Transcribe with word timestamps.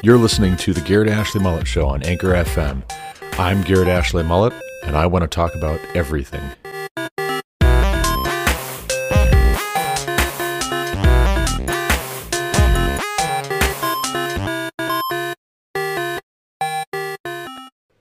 You're 0.00 0.16
listening 0.16 0.56
to 0.58 0.72
the 0.72 0.80
Garrett 0.80 1.08
Ashley 1.08 1.40
Mullet 1.40 1.66
Show 1.66 1.88
on 1.88 2.04
Anchor 2.04 2.28
FM. 2.28 2.88
I'm 3.36 3.62
Garrett 3.62 3.88
Ashley 3.88 4.22
Mullet, 4.22 4.52
and 4.84 4.96
I 4.96 5.06
want 5.06 5.24
to 5.24 5.26
talk 5.26 5.56
about 5.56 5.80
everything. 5.92 6.40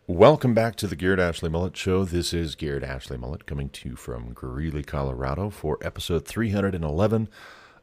Welcome 0.05 0.53
back 0.53 0.75
to 0.75 0.85
the 0.85 0.95
Garrett 0.95 1.19
Ashley 1.19 1.49
Mullet 1.49 1.75
Show. 1.75 2.05
This 2.05 2.31
is 2.31 2.53
Garrett 2.53 2.83
Ashley 2.83 3.17
Mullet 3.17 3.47
coming 3.47 3.69
to 3.69 3.89
you 3.89 3.95
from 3.95 4.33
Greeley, 4.33 4.83
Colorado 4.83 5.49
for 5.49 5.79
episode 5.81 6.27
311 6.27 7.27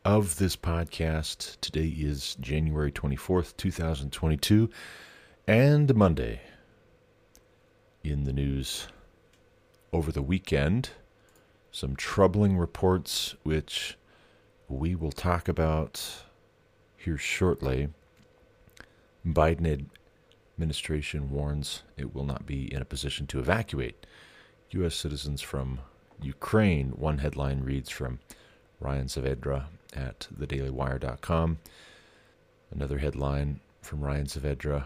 of 0.05 0.37
this 0.37 0.55
podcast. 0.55 1.59
Today 1.63 1.87
is 1.87 2.37
January 2.39 2.93
24th, 2.93 3.57
2022, 3.57 4.69
and 5.47 5.95
Monday. 5.95 6.43
In 8.03 8.25
the 8.25 8.33
news 8.33 8.89
over 9.95 10.13
the 10.13 10.21
weekend, 10.21 10.91
some 11.73 11.97
troubling 11.97 12.59
reports 12.59 13.35
which 13.45 13.97
we 14.69 14.95
will 14.95 15.13
talk 15.13 15.49
about 15.49 16.25
here 16.99 17.17
shortly. 17.17 17.89
Biden 19.27 19.87
administration 20.59 21.31
warns 21.31 21.83
it 21.97 22.15
will 22.15 22.27
not 22.27 22.45
be 22.45 22.71
in 22.71 22.83
a 22.83 22.87
position 22.87 23.27
to 23.29 23.39
evacuate 23.39 24.05
U.S. 24.73 24.95
citizens 24.95 25.41
from 25.41 25.81
Ukraine. 26.21 26.91
One 26.91 27.19
headline 27.19 27.61
reads 27.63 27.89
from 27.89 28.19
Ryan 28.85 29.07
Saavedra 29.07 29.65
at 29.95 30.29
thedailywire.com. 30.39 31.59
Another 32.71 32.99
headline 32.99 33.61
from 33.81 34.03
Ryan 34.03 34.27
Saavedra 34.27 34.85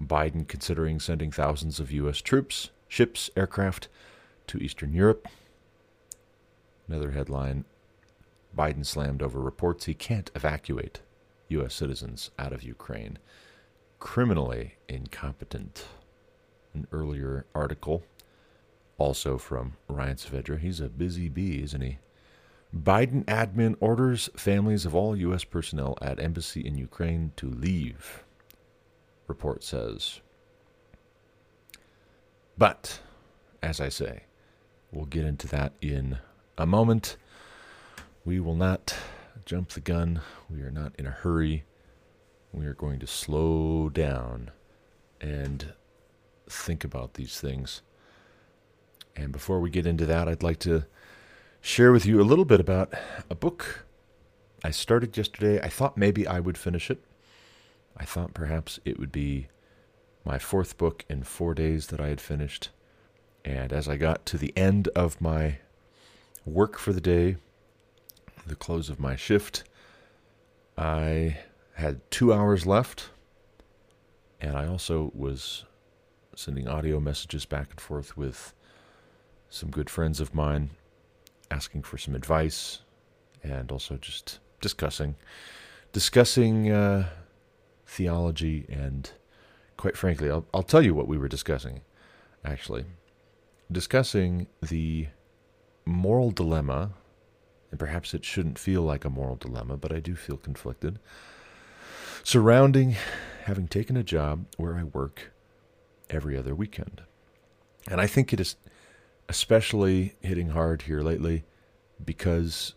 Biden 0.00 0.46
considering 0.46 1.00
sending 1.00 1.32
thousands 1.32 1.80
of 1.80 1.90
U.S. 1.90 2.18
troops, 2.18 2.70
ships, 2.86 3.28
aircraft 3.36 3.88
to 4.46 4.58
Eastern 4.58 4.92
Europe. 4.92 5.26
Another 6.86 7.10
headline 7.10 7.64
Biden 8.56 8.86
slammed 8.86 9.22
over 9.22 9.40
reports 9.40 9.86
he 9.86 9.94
can't 9.94 10.30
evacuate 10.34 11.00
U.S. 11.48 11.74
citizens 11.74 12.30
out 12.38 12.52
of 12.52 12.62
Ukraine 12.62 13.18
criminally 13.98 14.74
incompetent. 14.88 15.86
An 16.74 16.86
earlier 16.92 17.46
article, 17.54 18.04
also 18.98 19.38
from 19.38 19.72
Ryan 19.88 20.16
Saavedra. 20.16 20.58
He's 20.58 20.78
a 20.78 20.88
busy 20.88 21.28
bee, 21.28 21.62
isn't 21.62 21.80
he? 21.80 21.98
Biden 22.74 23.24
admin 23.24 23.76
orders 23.80 24.28
families 24.36 24.84
of 24.84 24.94
all 24.94 25.16
U.S. 25.16 25.44
personnel 25.44 25.96
at 26.00 26.20
embassy 26.20 26.60
in 26.60 26.76
Ukraine 26.76 27.32
to 27.36 27.48
leave, 27.48 28.24
report 29.26 29.62
says. 29.62 30.20
But, 32.58 33.00
as 33.62 33.80
I 33.80 33.88
say, 33.88 34.24
we'll 34.92 35.04
get 35.06 35.24
into 35.24 35.46
that 35.48 35.72
in 35.80 36.18
a 36.58 36.66
moment. 36.66 37.16
We 38.24 38.40
will 38.40 38.56
not 38.56 38.94
jump 39.44 39.70
the 39.70 39.80
gun. 39.80 40.20
We 40.50 40.60
are 40.62 40.70
not 40.70 40.92
in 40.98 41.06
a 41.06 41.10
hurry 41.10 41.64
we 42.56 42.66
are 42.66 42.74
going 42.74 42.98
to 42.98 43.06
slow 43.06 43.90
down 43.90 44.50
and 45.20 45.74
think 46.48 46.84
about 46.84 47.14
these 47.14 47.38
things. 47.38 47.82
And 49.14 49.30
before 49.30 49.60
we 49.60 49.68
get 49.68 49.86
into 49.86 50.06
that, 50.06 50.26
I'd 50.26 50.42
like 50.42 50.58
to 50.60 50.86
share 51.66 51.90
with 51.90 52.06
you 52.06 52.20
a 52.20 52.22
little 52.22 52.44
bit 52.44 52.60
about 52.60 52.94
a 53.28 53.34
book 53.34 53.84
I 54.62 54.70
started 54.70 55.16
yesterday. 55.16 55.60
I 55.60 55.68
thought 55.68 55.98
maybe 55.98 56.24
I 56.24 56.38
would 56.38 56.56
finish 56.56 56.92
it. 56.92 57.04
I 57.96 58.04
thought 58.04 58.34
perhaps 58.34 58.78
it 58.84 59.00
would 59.00 59.10
be 59.10 59.48
my 60.24 60.38
fourth 60.38 60.78
book 60.78 61.04
in 61.08 61.24
four 61.24 61.54
days 61.54 61.88
that 61.88 62.00
I 62.00 62.06
had 62.06 62.20
finished. 62.20 62.70
And 63.44 63.72
as 63.72 63.88
I 63.88 63.96
got 63.96 64.24
to 64.26 64.38
the 64.38 64.56
end 64.56 64.86
of 64.94 65.20
my 65.20 65.58
work 66.44 66.78
for 66.78 66.92
the 66.92 67.00
day, 67.00 67.36
the 68.46 68.54
close 68.54 68.88
of 68.88 69.00
my 69.00 69.16
shift, 69.16 69.64
I 70.78 71.38
had 71.74 72.08
two 72.12 72.32
hours 72.32 72.64
left, 72.64 73.10
and 74.40 74.56
I 74.56 74.68
also 74.68 75.10
was 75.14 75.64
sending 76.36 76.68
audio 76.68 77.00
messages 77.00 77.44
back 77.44 77.70
and 77.70 77.80
forth 77.80 78.16
with 78.16 78.54
some 79.50 79.70
good 79.72 79.90
friends 79.90 80.20
of 80.20 80.32
mine, 80.32 80.70
asking 81.50 81.82
for 81.82 81.98
some 81.98 82.14
advice, 82.14 82.80
and 83.42 83.70
also 83.70 83.96
just 83.96 84.38
discussing 84.60 85.16
discussing 85.92 86.70
uh, 86.70 87.08
theology 87.86 88.66
and 88.68 89.12
quite 89.76 89.96
frankly, 89.96 90.30
I'll, 90.30 90.46
I'll 90.52 90.62
tell 90.62 90.82
you 90.82 90.94
what 90.94 91.08
we 91.08 91.18
were 91.18 91.28
discussing. 91.28 91.82
Actually, 92.44 92.84
discussing 93.70 94.46
the 94.62 95.08
moral 95.84 96.30
dilemma, 96.30 96.92
and 97.70 97.78
perhaps 97.80 98.14
it 98.14 98.24
shouldn't 98.24 98.58
feel 98.58 98.82
like 98.82 99.04
a 99.04 99.10
moral 99.10 99.36
dilemma, 99.36 99.76
but 99.76 99.92
I 99.92 100.00
do 100.00 100.14
feel 100.14 100.36
conflicted 100.36 100.98
surrounding 102.26 102.96
having 103.44 103.68
taken 103.68 103.96
a 103.96 104.02
job 104.02 104.46
where 104.56 104.74
I 104.74 104.82
work 104.82 105.30
every 106.10 106.36
other 106.36 106.56
weekend. 106.56 107.02
And 107.88 108.00
I 108.00 108.08
think 108.08 108.32
it 108.32 108.40
is 108.40 108.56
especially 109.28 110.14
hitting 110.20 110.50
hard 110.50 110.82
here 110.82 111.00
lately 111.00 111.44
because 112.04 112.74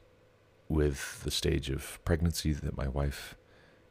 with 0.68 1.24
the 1.24 1.32
stage 1.32 1.70
of 1.70 2.00
pregnancy 2.06 2.54
that 2.54 2.78
my 2.78 2.88
wife 2.88 3.36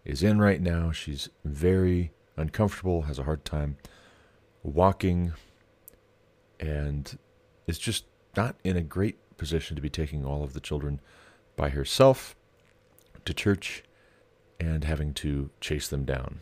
is 0.05 0.23
in 0.23 0.41
right 0.41 0.61
now, 0.61 0.91
she's 0.91 1.29
very 1.45 2.13
uncomfortable, 2.37 3.03
has 3.03 3.19
a 3.19 3.25
hard 3.25 3.45
time 3.45 3.77
walking, 4.63 5.33
and 6.59 7.19
is 7.67 7.79
just 7.79 8.05
not 8.37 8.57
in 8.65 8.77
a 8.77 8.83
great 8.83 9.19
position 9.37 9.77
to 9.77 9.83
be 9.83 9.91
taking 9.91 10.25
all 10.25 10.43
of 10.43 10.53
the 10.53 10.61
children 10.61 11.01
by 11.57 11.69
herself 11.71 12.35
to 13.25 13.35
church 13.35 13.85
and 14.61 14.85
having 14.85 15.13
to 15.15 15.51
chase 15.61 15.89
them 15.89 16.05
down. 16.05 16.41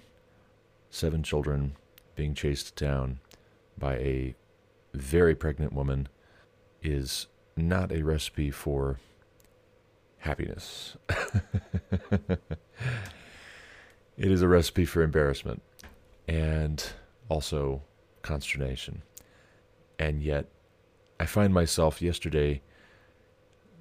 Seven 0.90 1.22
children 1.22 1.76
being 2.14 2.34
chased 2.34 2.76
down 2.76 3.20
by 3.76 3.96
a 3.96 4.34
very 4.96 5.34
pregnant 5.34 5.72
woman 5.72 6.08
is 6.82 7.26
not 7.56 7.92
a 7.92 8.02
recipe 8.02 8.50
for 8.50 8.98
happiness. 10.18 10.96
it 12.28 12.40
is 14.16 14.42
a 14.42 14.48
recipe 14.48 14.84
for 14.84 15.02
embarrassment 15.02 15.62
and 16.28 16.84
also 17.28 17.82
consternation. 18.22 19.02
And 19.98 20.22
yet, 20.22 20.46
I 21.18 21.26
find 21.26 21.54
myself 21.54 22.02
yesterday, 22.02 22.60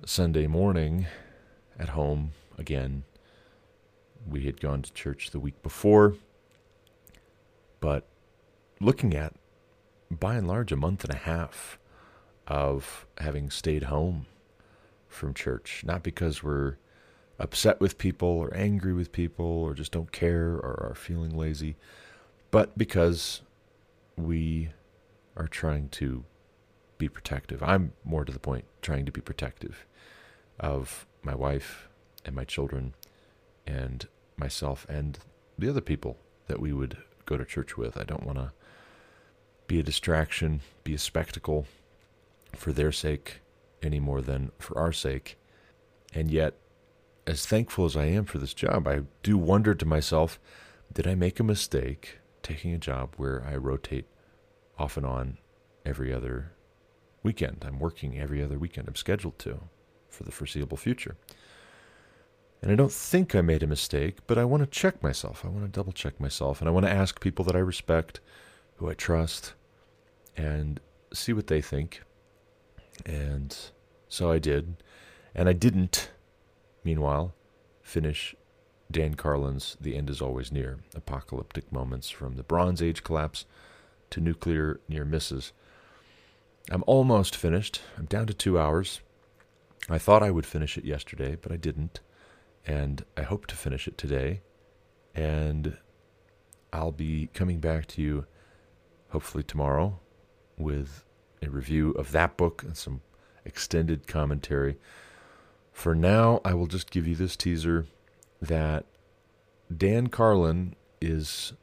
Sunday 0.05 0.47
morning, 0.47 1.07
at 1.77 1.89
home 1.89 2.31
again, 2.57 3.03
we 4.27 4.45
had 4.45 4.61
gone 4.61 4.81
to 4.81 4.93
church 4.93 5.31
the 5.31 5.39
week 5.39 5.61
before, 5.61 6.15
but 7.79 8.07
looking 8.79 9.13
at 9.13 9.33
by 10.11 10.35
and 10.35 10.47
large 10.47 10.71
a 10.71 10.77
month 10.77 11.03
and 11.03 11.13
a 11.13 11.17
half 11.17 11.77
of 12.47 13.05
having 13.17 13.49
stayed 13.49 13.83
home 13.83 14.25
from 15.07 15.33
church, 15.33 15.83
not 15.85 16.03
because 16.03 16.43
we're 16.43 16.77
upset 17.39 17.79
with 17.81 17.97
people 17.97 18.27
or 18.27 18.53
angry 18.53 18.93
with 18.93 19.11
people 19.11 19.45
or 19.45 19.73
just 19.73 19.91
don't 19.91 20.11
care 20.11 20.53
or 20.53 20.87
are 20.89 20.95
feeling 20.95 21.35
lazy, 21.35 21.75
but 22.51 22.77
because 22.77 23.41
we 24.15 24.69
are 25.35 25.47
trying 25.47 25.89
to 25.89 26.23
be 26.97 27.09
protective. 27.09 27.61
I'm 27.61 27.93
more 28.03 28.23
to 28.23 28.31
the 28.31 28.39
point 28.39 28.65
trying 28.81 29.05
to 29.05 29.11
be 29.11 29.21
protective 29.21 29.85
of 30.59 31.05
my 31.23 31.35
wife 31.35 31.89
and 32.23 32.35
my 32.35 32.45
children 32.45 32.93
and 33.67 34.07
myself 34.37 34.85
and 34.87 35.19
the 35.57 35.69
other 35.69 35.81
people 35.81 36.17
that 36.47 36.59
we 36.59 36.71
would 36.71 36.97
go 37.25 37.37
to 37.37 37.45
church 37.45 37.77
with. 37.77 37.97
I 37.97 38.03
don't 38.03 38.25
want 38.25 38.37
to 38.37 38.51
be 39.67 39.79
a 39.79 39.83
distraction, 39.83 40.61
be 40.83 40.93
a 40.93 40.99
spectacle 40.99 41.65
for 42.53 42.71
their 42.71 42.91
sake 42.91 43.41
any 43.81 43.99
more 43.99 44.21
than 44.21 44.51
for 44.59 44.77
our 44.77 44.91
sake. 44.91 45.37
And 46.13 46.31
yet, 46.31 46.55
as 47.27 47.45
thankful 47.45 47.85
as 47.85 47.95
I 47.95 48.05
am 48.05 48.25
for 48.25 48.37
this 48.37 48.53
job, 48.53 48.87
I 48.87 49.01
do 49.23 49.37
wonder 49.37 49.73
to 49.73 49.85
myself 49.85 50.39
did 50.93 51.07
I 51.07 51.15
make 51.15 51.39
a 51.39 51.43
mistake 51.43 52.19
taking 52.43 52.73
a 52.73 52.77
job 52.77 53.15
where 53.17 53.43
I 53.45 53.55
rotate 53.55 54.05
off 54.77 54.97
and 54.97 55.05
on 55.05 55.37
every 55.85 56.13
other 56.13 56.51
weekend? 57.23 57.65
I'm 57.67 57.79
working 57.79 58.19
every 58.19 58.41
other 58.41 58.57
weekend. 58.57 58.87
I'm 58.87 58.95
scheduled 58.95 59.39
to 59.39 59.61
for 60.09 60.23
the 60.23 60.31
foreseeable 60.31 60.77
future. 60.77 61.17
And 62.61 62.71
I 62.71 62.75
don't 62.75 62.91
think 62.91 63.35
I 63.35 63.41
made 63.41 63.61
a 63.61 63.67
mistake, 63.67 64.19
but 64.25 64.37
I 64.37 64.45
want 64.45 64.63
to 64.63 64.67
check 64.67 65.03
myself. 65.03 65.43
I 65.43 65.49
want 65.49 65.65
to 65.65 65.71
double 65.71 65.91
check 65.91 66.19
myself. 66.19 66.61
And 66.61 66.69
I 66.69 66.71
want 66.71 66.85
to 66.85 66.91
ask 66.91 67.19
people 67.19 67.43
that 67.45 67.55
I 67.55 67.59
respect, 67.59 68.21
who 68.75 68.89
I 68.89 68.93
trust, 68.93 69.53
and 70.35 70.79
see 71.13 71.33
what 71.33 71.47
they 71.47 71.61
think. 71.61 72.01
And 73.05 73.55
so 74.07 74.31
I 74.31 74.39
did. 74.39 74.77
And 75.33 75.49
I 75.49 75.53
didn't, 75.53 76.09
meanwhile, 76.83 77.33
finish 77.81 78.35
Dan 78.91 79.15
Carlin's 79.15 79.75
The 79.81 79.95
End 79.95 80.09
is 80.09 80.21
Always 80.21 80.51
Near 80.51 80.79
Apocalyptic 80.93 81.71
Moments 81.71 82.09
from 82.09 82.35
the 82.35 82.43
Bronze 82.43 82.81
Age 82.81 83.03
Collapse 83.03 83.45
to 84.11 84.21
Nuclear 84.21 84.79
Near 84.87 85.05
Misses. 85.05 85.51
I'm 86.69 86.83
almost 86.87 87.35
finished. 87.35 87.81
I'm 87.97 88.05
down 88.05 88.27
to 88.27 88.33
two 88.33 88.59
hours. 88.59 89.01
I 89.89 89.97
thought 89.97 90.23
I 90.23 90.31
would 90.31 90.45
finish 90.45 90.77
it 90.77 90.85
yesterday, 90.85 91.35
but 91.39 91.51
I 91.51 91.57
didn't. 91.57 91.99
And 92.65 93.05
I 93.17 93.21
hope 93.21 93.45
to 93.47 93.55
finish 93.55 93.87
it 93.87 93.97
today. 93.97 94.41
And 95.13 95.77
I'll 96.73 96.91
be 96.91 97.29
coming 97.33 97.59
back 97.59 97.85
to 97.87 98.01
you 98.01 98.25
hopefully 99.09 99.43
tomorrow 99.43 99.99
with 100.57 101.03
a 101.41 101.49
review 101.49 101.91
of 101.91 102.11
that 102.11 102.37
book 102.37 102.63
and 102.63 102.75
some 102.75 103.01
extended 103.45 104.07
commentary. 104.07 104.77
For 105.71 105.93
now, 105.93 106.41
I 106.45 106.53
will 106.53 106.67
just 106.67 106.91
give 106.91 107.07
you 107.07 107.15
this 107.15 107.35
teaser 107.35 107.85
that 108.41 108.85
Dan 109.75 110.07
Carlin 110.07 110.75
is 111.01 111.53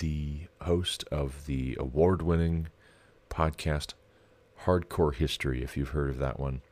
the 0.00 0.42
host 0.62 1.04
of 1.10 1.46
the 1.46 1.76
award 1.78 2.22
winning 2.22 2.68
podcast 3.28 3.94
Hardcore 4.64 5.14
History, 5.14 5.62
if 5.62 5.76
you've 5.76 5.88
heard 5.88 6.10
of 6.10 6.18
that 6.18 6.38
one. 6.38 6.62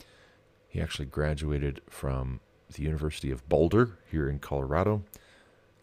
He 0.69 0.81
actually 0.81 1.07
graduated 1.07 1.81
from 1.89 2.41
the 2.73 2.83
University 2.83 3.31
of 3.31 3.49
Boulder 3.49 3.99
here 4.11 4.29
in 4.29 4.39
Colorado, 4.39 5.03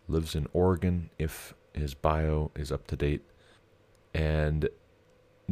lives 0.08 0.36
in 0.36 0.48
Oregon, 0.54 1.10
if 1.20 1.54
his 1.74 1.94
bio 1.94 2.52
is 2.56 2.72
up 2.72 2.88
to 2.88 2.96
date. 2.96 3.24
And 4.18 4.70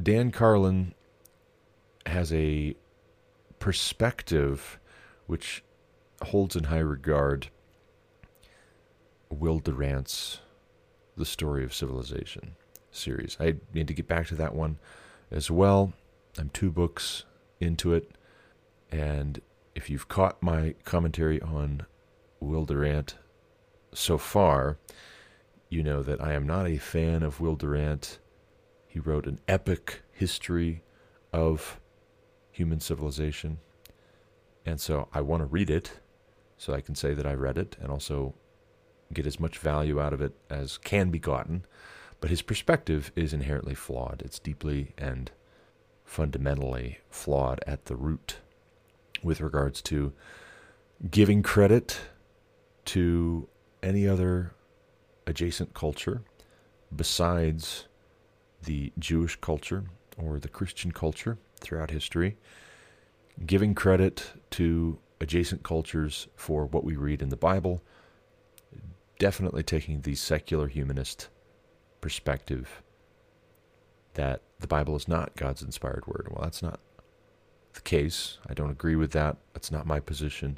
Dan 0.02 0.32
Carlin 0.32 0.96
has 2.08 2.34
a 2.34 2.76
perspective 3.60 4.80
which 5.28 5.64
holds 6.24 6.56
in 6.56 6.64
high 6.66 6.80
regard 6.80 7.50
Will 9.30 9.60
Durant's 9.60 10.40
The 11.16 11.26
Story 11.26 11.64
of 11.64 11.76
Civilization 11.76 12.56
series. 12.90 13.38
I 13.40 13.58
need 13.72 13.88
to 13.88 13.94
get 13.94 14.08
back 14.08 14.26
to 14.30 14.36
that 14.36 14.56
one 14.56 14.80
as 15.30 15.52
well. 15.52 15.94
I'm 16.36 16.50
two 16.50 16.72
books 16.72 17.26
into 17.60 17.94
it, 17.94 18.16
and 18.92 19.42
if 19.76 19.92
you've 19.92 20.08
caught 20.08 20.42
my 20.42 20.74
commentary 20.84 21.40
on 21.40 21.86
Will 22.40 22.66
Durant 22.66 23.14
so 23.94 24.18
far, 24.18 24.80
you 25.70 25.84
know 25.84 26.02
that 26.02 26.20
I 26.20 26.34
am 26.34 26.48
not 26.48 26.66
a 26.66 26.80
fan 26.80 27.22
of 27.22 27.40
Will 27.40 27.56
Durant. 27.56 28.18
He 28.96 29.02
wrote 29.02 29.28
an 29.28 29.42
epic 29.46 30.04
history 30.14 30.82
of 31.34 31.82
human 32.50 32.80
civilization. 32.80 33.58
And 34.66 34.80
so 34.80 35.10
I 35.12 35.20
want 35.20 35.42
to 35.42 35.48
read 35.48 35.70
it 35.70 36.00
so 36.58 36.74
I 36.74 36.80
can 36.80 36.96
say 36.96 37.14
that 37.14 37.26
I 37.26 37.34
read 37.34 37.58
it 37.58 37.76
and 37.82 37.92
also 37.92 38.36
get 39.14 39.28
as 39.28 39.38
much 39.38 39.58
value 39.58 40.00
out 40.00 40.14
of 40.14 40.22
it 40.22 40.32
as 40.50 40.78
can 40.78 41.10
be 41.10 41.20
gotten. 41.20 41.66
But 42.22 42.30
his 42.30 42.42
perspective 42.42 43.12
is 43.18 43.34
inherently 43.34 43.76
flawed. 43.76 44.22
It's 44.24 44.40
deeply 44.40 44.94
and 44.98 45.30
fundamentally 46.06 47.00
flawed 47.10 47.60
at 47.68 47.88
the 47.88 47.98
root 47.98 48.38
with 49.22 49.42
regards 49.42 49.82
to 49.82 50.14
giving 51.12 51.44
credit 51.44 52.00
to 52.86 53.50
any 53.84 54.08
other 54.08 54.54
adjacent 55.28 55.74
culture 55.74 56.22
besides 56.96 57.90
the 58.66 58.92
Jewish 59.00 59.36
culture 59.38 59.86
or 60.18 60.40
the 60.40 60.50
Christian 60.50 60.92
culture 60.92 61.38
throughout 61.60 61.92
history, 61.92 62.38
giving 63.46 63.74
credit 63.74 64.34
to 64.52 65.00
adjacent 65.20 65.64
cultures 65.64 66.28
for 66.36 66.66
what 66.66 66.84
we 66.84 66.96
read 66.96 67.22
in 67.22 67.30
the 67.30 67.38
Bible, 67.38 67.82
definitely 69.20 69.64
taking 69.64 70.02
the 70.02 70.16
secular 70.16 70.68
humanist 70.68 71.30
perspective 72.02 72.84
that 74.14 74.42
the 74.60 74.68
Bible 74.68 74.96
is 74.96 75.08
not 75.08 75.36
God's 75.36 75.62
inspired 75.62 76.08
word. 76.08 76.28
Well, 76.30 76.44
that's 76.44 76.64
not 76.64 76.80
the 77.74 77.82
case. 77.82 78.40
I 78.48 78.54
don't 78.54 78.72
agree 78.72 78.96
with 78.96 79.12
that. 79.12 79.38
That's 79.54 79.72
not 79.72 79.86
my 79.86 80.00
position. 80.00 80.58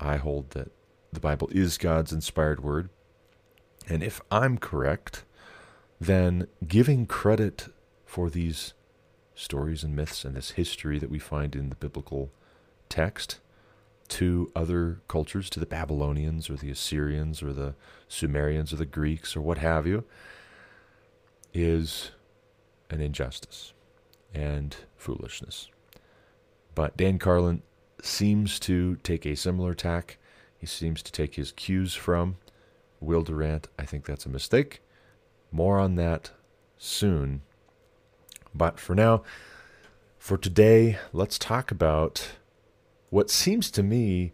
I 0.00 0.16
hold 0.16 0.50
that 0.50 0.70
the 1.12 1.20
Bible 1.20 1.48
is 1.52 1.78
God's 1.78 2.12
inspired 2.12 2.62
word. 2.62 2.88
And 3.88 4.02
if 4.02 4.20
I'm 4.30 4.58
correct, 4.58 5.24
then 6.06 6.48
giving 6.66 7.06
credit 7.06 7.68
for 8.04 8.28
these 8.28 8.74
stories 9.36 9.84
and 9.84 9.94
myths 9.94 10.24
and 10.24 10.34
this 10.34 10.52
history 10.52 10.98
that 10.98 11.10
we 11.10 11.18
find 11.18 11.54
in 11.54 11.68
the 11.68 11.76
biblical 11.76 12.30
text 12.88 13.38
to 14.08 14.50
other 14.54 15.00
cultures, 15.06 15.48
to 15.48 15.60
the 15.60 15.66
Babylonians 15.66 16.50
or 16.50 16.56
the 16.56 16.70
Assyrians 16.70 17.40
or 17.42 17.52
the 17.52 17.74
Sumerians 18.08 18.72
or 18.72 18.76
the 18.76 18.84
Greeks 18.84 19.36
or 19.36 19.40
what 19.40 19.58
have 19.58 19.86
you, 19.86 20.04
is 21.54 22.10
an 22.90 23.00
injustice 23.00 23.72
and 24.34 24.76
foolishness. 24.96 25.68
But 26.74 26.96
Dan 26.96 27.18
Carlin 27.18 27.62
seems 28.02 28.58
to 28.60 28.96
take 28.96 29.24
a 29.24 29.36
similar 29.36 29.72
tack. 29.72 30.18
He 30.58 30.66
seems 30.66 31.00
to 31.04 31.12
take 31.12 31.36
his 31.36 31.52
cues 31.52 31.94
from 31.94 32.38
Will 33.00 33.22
Durant. 33.22 33.68
I 33.78 33.84
think 33.84 34.04
that's 34.04 34.26
a 34.26 34.30
mistake. 34.30 34.80
More 35.52 35.78
on 35.78 35.96
that 35.96 36.30
soon. 36.78 37.42
But 38.54 38.80
for 38.80 38.94
now, 38.94 39.22
for 40.18 40.38
today, 40.38 40.98
let's 41.12 41.38
talk 41.38 41.70
about 41.70 42.32
what 43.10 43.30
seems 43.30 43.70
to 43.72 43.82
me 43.82 44.32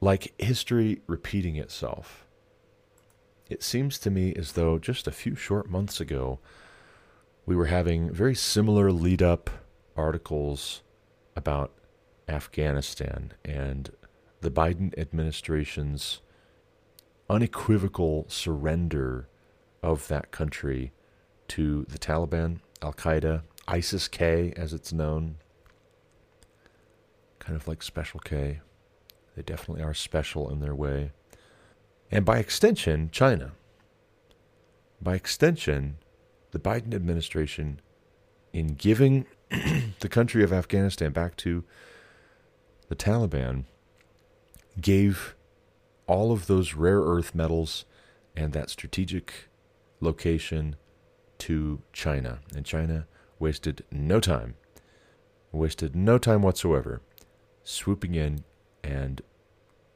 like 0.00 0.32
history 0.40 1.02
repeating 1.06 1.56
itself. 1.56 2.24
It 3.50 3.62
seems 3.62 3.98
to 4.00 4.10
me 4.10 4.34
as 4.34 4.52
though 4.52 4.78
just 4.78 5.06
a 5.06 5.12
few 5.12 5.34
short 5.34 5.68
months 5.70 6.00
ago, 6.00 6.38
we 7.46 7.56
were 7.56 7.66
having 7.66 8.12
very 8.12 8.34
similar 8.34 8.92
lead 8.92 9.22
up 9.22 9.50
articles 9.96 10.82
about 11.34 11.72
Afghanistan 12.28 13.32
and 13.44 13.90
the 14.40 14.50
Biden 14.50 14.96
administration's 14.98 16.20
unequivocal 17.28 18.26
surrender 18.28 19.28
of 19.82 20.08
that 20.08 20.30
country 20.30 20.92
to 21.48 21.84
the 21.88 21.98
Taliban, 21.98 22.60
Al 22.82 22.92
Qaeda, 22.92 23.42
ISIS 23.66 24.08
K, 24.08 24.52
as 24.56 24.72
it's 24.72 24.92
known. 24.92 25.36
Kind 27.38 27.56
of 27.56 27.68
like 27.68 27.82
Special 27.82 28.20
K. 28.20 28.60
They 29.36 29.42
definitely 29.42 29.82
are 29.82 29.94
special 29.94 30.50
in 30.50 30.60
their 30.60 30.74
way. 30.74 31.12
And 32.10 32.24
by 32.24 32.38
extension, 32.38 33.10
China. 33.12 33.52
By 35.00 35.14
extension, 35.14 35.98
the 36.50 36.58
Biden 36.58 36.94
administration, 36.94 37.80
in 38.52 38.74
giving 38.74 39.26
the 40.00 40.08
country 40.08 40.42
of 40.42 40.52
Afghanistan 40.52 41.12
back 41.12 41.36
to 41.36 41.64
the 42.88 42.96
Taliban, 42.96 43.64
gave 44.80 45.34
all 46.06 46.32
of 46.32 46.46
those 46.46 46.74
rare 46.74 47.00
earth 47.00 47.34
metals 47.34 47.84
and 48.34 48.52
that 48.54 48.70
strategic 48.70 49.47
location 50.00 50.76
to 51.38 51.82
China. 51.92 52.40
And 52.54 52.64
China 52.64 53.06
wasted 53.38 53.84
no 53.90 54.20
time, 54.20 54.54
wasted 55.52 55.94
no 55.94 56.18
time 56.18 56.42
whatsoever, 56.42 57.00
swooping 57.64 58.14
in 58.14 58.44
and 58.82 59.22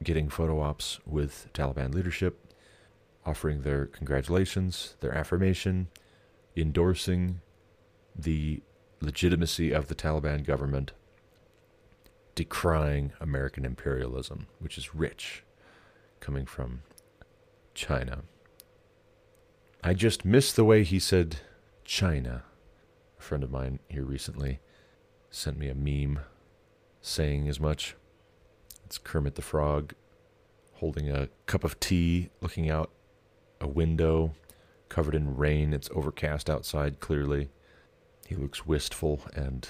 getting 0.03 0.29
photo 0.29 0.61
ops 0.61 0.99
with 1.05 1.47
Taliban 1.53 1.93
leadership, 1.93 2.53
offering 3.25 3.61
their 3.61 3.85
congratulations, 3.85 4.95
their 4.99 5.13
affirmation, 5.13 5.87
endorsing 6.55 7.41
the 8.15 8.61
legitimacy 9.01 9.71
of 9.71 9.87
the 9.87 9.95
Taliban 9.95 10.45
government, 10.45 10.91
decrying 12.35 13.13
American 13.19 13.65
imperialism, 13.65 14.47
which 14.59 14.77
is 14.77 14.93
rich 14.93 15.43
coming 16.19 16.45
from 16.45 16.81
China. 17.73 18.23
I 19.85 19.93
just 19.93 20.23
miss 20.23 20.53
the 20.53 20.63
way 20.63 20.85
he 20.85 20.97
said 20.97 21.41
China. 21.83 22.43
A 23.19 23.21
friend 23.21 23.43
of 23.43 23.51
mine 23.51 23.79
here 23.89 24.05
recently 24.05 24.61
sent 25.29 25.59
me 25.59 25.67
a 25.67 25.75
meme 25.75 26.21
saying 27.01 27.49
as 27.49 27.59
much. 27.59 27.97
It's 28.85 28.97
Kermit 28.97 29.35
the 29.35 29.41
Frog 29.41 29.93
holding 30.75 31.09
a 31.09 31.27
cup 31.47 31.65
of 31.65 31.81
tea, 31.81 32.29
looking 32.39 32.69
out 32.69 32.91
a 33.59 33.67
window 33.67 34.35
covered 34.87 35.15
in 35.15 35.35
rain. 35.35 35.73
It's 35.73 35.89
overcast 35.93 36.49
outside, 36.49 37.01
clearly. 37.01 37.49
He 38.25 38.35
looks 38.35 38.65
wistful 38.65 39.23
and 39.35 39.67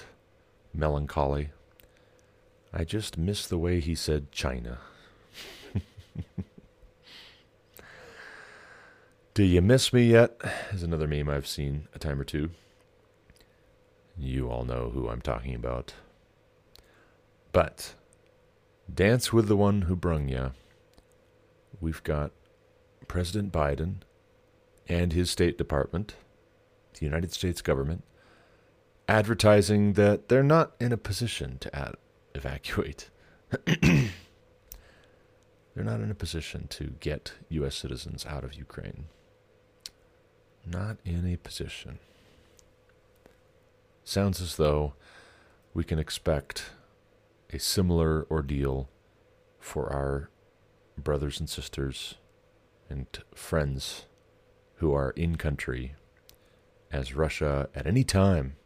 melancholy. 0.72 1.50
I 2.72 2.84
just 2.84 3.18
miss 3.18 3.48
the 3.48 3.58
way 3.58 3.80
he 3.80 3.96
said 3.96 4.30
China. 4.30 4.78
Do 9.34 9.42
you 9.42 9.60
miss 9.60 9.92
me 9.92 10.04
yet? 10.12 10.40
Is 10.70 10.84
another 10.84 11.08
meme 11.08 11.28
I've 11.28 11.48
seen 11.48 11.88
a 11.92 11.98
time 11.98 12.20
or 12.20 12.24
two. 12.24 12.50
You 14.16 14.48
all 14.48 14.64
know 14.64 14.90
who 14.94 15.08
I'm 15.08 15.20
talking 15.20 15.56
about. 15.56 15.92
But 17.50 17.94
dance 18.92 19.32
with 19.32 19.48
the 19.48 19.56
one 19.56 19.82
who 19.82 19.96
brung 19.96 20.28
ya. 20.28 20.50
we've 21.80 22.04
got 22.04 22.30
President 23.08 23.52
Biden 23.52 24.02
and 24.88 25.12
his 25.12 25.32
State 25.32 25.58
Department, 25.58 26.14
the 26.96 27.04
United 27.04 27.32
States 27.32 27.60
government, 27.60 28.04
advertising 29.08 29.94
that 29.94 30.28
they're 30.28 30.44
not 30.44 30.76
in 30.78 30.92
a 30.92 30.96
position 30.96 31.58
to 31.58 31.94
evacuate. 32.36 33.10
they're 33.64 34.10
not 35.74 35.98
in 35.98 36.12
a 36.12 36.14
position 36.14 36.68
to 36.68 36.94
get 37.00 37.32
U.S. 37.48 37.74
citizens 37.74 38.24
out 38.26 38.44
of 38.44 38.54
Ukraine. 38.54 39.06
Not 40.66 40.96
in 41.04 41.26
a 41.26 41.36
position. 41.36 41.98
Sounds 44.02 44.40
as 44.40 44.56
though 44.56 44.94
we 45.72 45.84
can 45.84 45.98
expect 45.98 46.70
a 47.52 47.58
similar 47.58 48.26
ordeal 48.30 48.88
for 49.58 49.92
our 49.92 50.30
brothers 50.96 51.40
and 51.40 51.48
sisters 51.48 52.14
and 52.88 53.06
friends 53.34 54.06
who 54.76 54.92
are 54.92 55.10
in 55.10 55.36
country, 55.36 55.94
as 56.90 57.14
Russia 57.14 57.68
at 57.74 57.86
any 57.86 58.04
time 58.04 58.56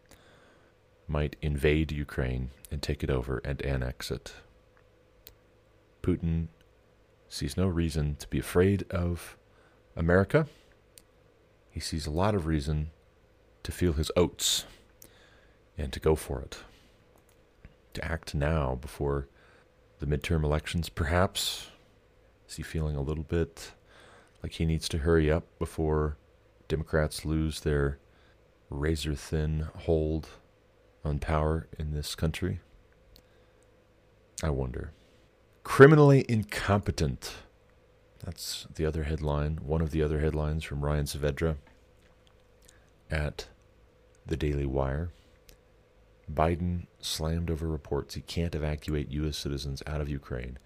might 1.06 1.36
invade 1.40 1.92
Ukraine 1.92 2.50
and 2.70 2.82
take 2.82 3.02
it 3.02 3.10
over 3.10 3.40
and 3.44 3.62
annex 3.62 4.10
it. 4.10 4.34
Putin 6.02 6.48
sees 7.28 7.56
no 7.56 7.66
reason 7.66 8.16
to 8.16 8.28
be 8.28 8.38
afraid 8.38 8.84
of 8.90 9.36
America. 9.96 10.46
He 11.78 11.82
sees 11.82 12.08
a 12.08 12.10
lot 12.10 12.34
of 12.34 12.46
reason 12.46 12.90
to 13.62 13.70
feel 13.70 13.92
his 13.92 14.10
oats 14.16 14.64
and 15.76 15.92
to 15.92 16.00
go 16.00 16.16
for 16.16 16.40
it. 16.40 16.58
To 17.94 18.04
act 18.04 18.34
now 18.34 18.74
before 18.74 19.28
the 20.00 20.06
midterm 20.06 20.42
elections, 20.42 20.88
perhaps. 20.88 21.68
Is 22.48 22.56
he 22.56 22.64
feeling 22.64 22.96
a 22.96 23.00
little 23.00 23.22
bit 23.22 23.74
like 24.42 24.54
he 24.54 24.64
needs 24.64 24.88
to 24.88 24.98
hurry 24.98 25.30
up 25.30 25.44
before 25.60 26.16
Democrats 26.66 27.24
lose 27.24 27.60
their 27.60 28.00
razor 28.70 29.14
thin 29.14 29.68
hold 29.76 30.30
on 31.04 31.20
power 31.20 31.68
in 31.78 31.92
this 31.92 32.16
country? 32.16 32.58
I 34.42 34.50
wonder. 34.50 34.90
Criminally 35.62 36.24
incompetent. 36.28 37.34
That's 38.24 38.66
the 38.74 38.84
other 38.84 39.04
headline, 39.04 39.60
one 39.62 39.80
of 39.80 39.92
the 39.92 40.02
other 40.02 40.18
headlines 40.18 40.64
from 40.64 40.84
Ryan 40.84 41.04
Saavedra 41.04 41.54
at 43.10 43.46
the 44.26 44.36
Daily 44.36 44.66
Wire. 44.66 45.10
Biden 46.32 46.86
slammed 47.00 47.50
over 47.50 47.66
reports 47.66 48.14
he 48.14 48.20
can't 48.20 48.54
evacuate 48.54 49.10
U.S. 49.12 49.36
citizens 49.38 49.82
out 49.86 50.00
of 50.00 50.08
Ukraine. 50.08 50.58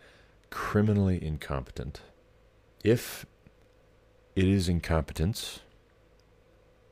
Criminally 0.51 1.25
incompetent. 1.25 2.01
If 2.83 3.25
it 4.35 4.45
is 4.45 4.69
incompetence, 4.69 5.61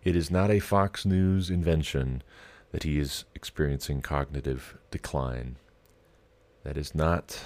it 0.04 0.14
is 0.14 0.30
not 0.30 0.50
a 0.50 0.61
Fox 0.61 1.04
News 1.04 1.50
invention 1.50 2.23
that 2.71 2.85
he 2.85 2.99
is 2.99 3.25
experiencing 3.35 4.00
cognitive 4.00 4.78
decline. 4.90 5.57
That 6.62 6.76
is 6.76 6.95
not 6.95 7.40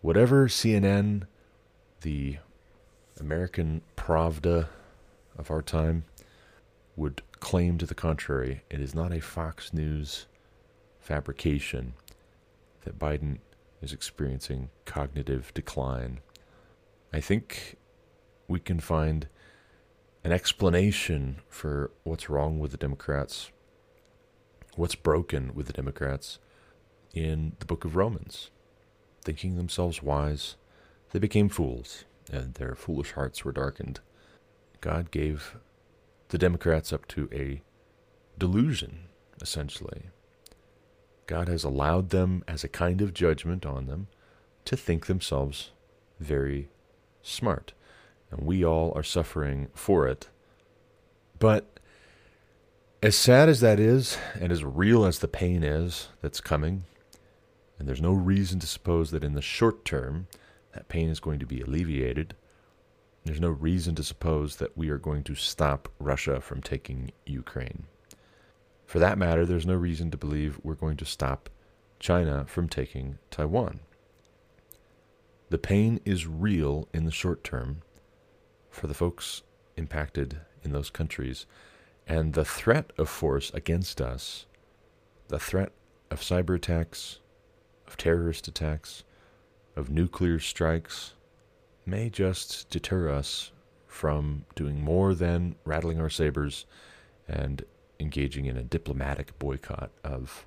whatever 0.00 0.48
CNN, 0.48 1.24
the 2.00 2.38
American 3.18 3.82
Pravda 3.96 4.68
of 5.36 5.50
our 5.50 5.62
time, 5.62 6.04
would 6.96 7.22
claim 7.40 7.78
to 7.78 7.86
the 7.86 7.94
contrary. 7.94 8.62
It 8.70 8.80
is 8.80 8.94
not 8.94 9.12
a 9.12 9.20
Fox 9.20 9.72
News 9.72 10.26
fabrication 11.00 11.94
that 12.82 12.98
Biden 12.98 13.38
is 13.80 13.92
experiencing 13.92 14.70
cognitive 14.84 15.52
decline. 15.54 16.20
I 17.12 17.20
think 17.20 17.76
we 18.46 18.60
can 18.60 18.80
find 18.80 19.28
an 20.22 20.32
explanation 20.32 21.36
for 21.48 21.90
what's 22.04 22.28
wrong 22.28 22.58
with 22.58 22.72
the 22.72 22.76
Democrats, 22.76 23.50
what's 24.76 24.94
broken 24.94 25.54
with 25.54 25.66
the 25.66 25.72
Democrats 25.72 26.38
in 27.14 27.56
the 27.58 27.66
book 27.66 27.84
of 27.84 27.96
Romans. 27.96 28.50
Thinking 29.22 29.56
themselves 29.56 30.02
wise, 30.02 30.56
they 31.12 31.18
became 31.18 31.48
fools, 31.48 32.04
and 32.30 32.54
their 32.54 32.74
foolish 32.74 33.12
hearts 33.12 33.44
were 33.44 33.52
darkened. 33.52 34.00
God 34.80 35.10
gave 35.10 35.56
the 36.30 36.38
Democrats 36.38 36.92
up 36.92 37.06
to 37.08 37.28
a 37.32 37.62
delusion, 38.38 39.04
essentially. 39.40 40.04
God 41.26 41.48
has 41.48 41.62
allowed 41.62 42.10
them, 42.10 42.42
as 42.48 42.64
a 42.64 42.68
kind 42.68 43.00
of 43.00 43.14
judgment 43.14 43.64
on 43.64 43.86
them, 43.86 44.08
to 44.64 44.76
think 44.76 45.06
themselves 45.06 45.70
very 46.18 46.68
smart 47.22 47.72
and 48.30 48.46
we 48.46 48.64
all 48.64 48.92
are 48.94 49.02
suffering 49.02 49.68
for 49.74 50.06
it. 50.06 50.28
But 51.38 51.80
as 53.02 53.16
sad 53.16 53.48
as 53.48 53.60
that 53.60 53.80
is, 53.80 54.18
and 54.38 54.52
as 54.52 54.62
real 54.62 55.04
as 55.04 55.18
the 55.18 55.28
pain 55.28 55.62
is 55.62 56.08
that's 56.20 56.40
coming, 56.40 56.84
and 57.78 57.88
there's 57.88 58.02
no 58.02 58.12
reason 58.12 58.60
to 58.60 58.66
suppose 58.66 59.10
that 59.10 59.24
in 59.24 59.34
the 59.34 59.42
short 59.42 59.84
term 59.84 60.28
that 60.74 60.88
pain 60.88 61.08
is 61.08 61.18
going 61.18 61.38
to 61.40 61.46
be 61.46 61.60
alleviated, 61.60 62.34
there's 63.24 63.40
no 63.40 63.50
reason 63.50 63.94
to 63.96 64.02
suppose 64.02 64.56
that 64.56 64.76
we 64.76 64.88
are 64.88 64.98
going 64.98 65.22
to 65.24 65.34
stop 65.34 65.88
Russia 65.98 66.40
from 66.40 66.62
taking 66.62 67.12
Ukraine. 67.26 67.84
For 68.86 68.98
that 68.98 69.18
matter, 69.18 69.46
there's 69.46 69.66
no 69.66 69.74
reason 69.74 70.10
to 70.10 70.16
believe 70.16 70.58
we're 70.62 70.74
going 70.74 70.96
to 70.96 71.04
stop 71.04 71.50
China 71.98 72.44
from 72.46 72.68
taking 72.68 73.18
Taiwan. 73.30 73.80
The 75.50 75.58
pain 75.58 76.00
is 76.04 76.26
real 76.26 76.88
in 76.94 77.04
the 77.04 77.10
short 77.10 77.44
term, 77.44 77.82
for 78.70 78.86
the 78.86 78.94
folks 78.94 79.42
impacted 79.76 80.40
in 80.62 80.72
those 80.72 80.90
countries. 80.90 81.46
And 82.06 82.32
the 82.32 82.44
threat 82.44 82.92
of 82.96 83.08
force 83.08 83.50
against 83.52 84.00
us, 84.00 84.46
the 85.28 85.38
threat 85.38 85.72
of 86.10 86.20
cyber 86.20 86.56
attacks, 86.56 87.20
of 87.86 87.96
terrorist 87.96 88.48
attacks, 88.48 89.04
of 89.76 89.90
nuclear 89.90 90.38
strikes, 90.38 91.14
may 91.86 92.10
just 92.10 92.68
deter 92.70 93.08
us 93.08 93.52
from 93.86 94.44
doing 94.54 94.82
more 94.82 95.14
than 95.14 95.56
rattling 95.64 96.00
our 96.00 96.10
sabers 96.10 96.66
and 97.26 97.64
engaging 97.98 98.46
in 98.46 98.56
a 98.56 98.62
diplomatic 98.62 99.38
boycott 99.38 99.90
of 100.04 100.46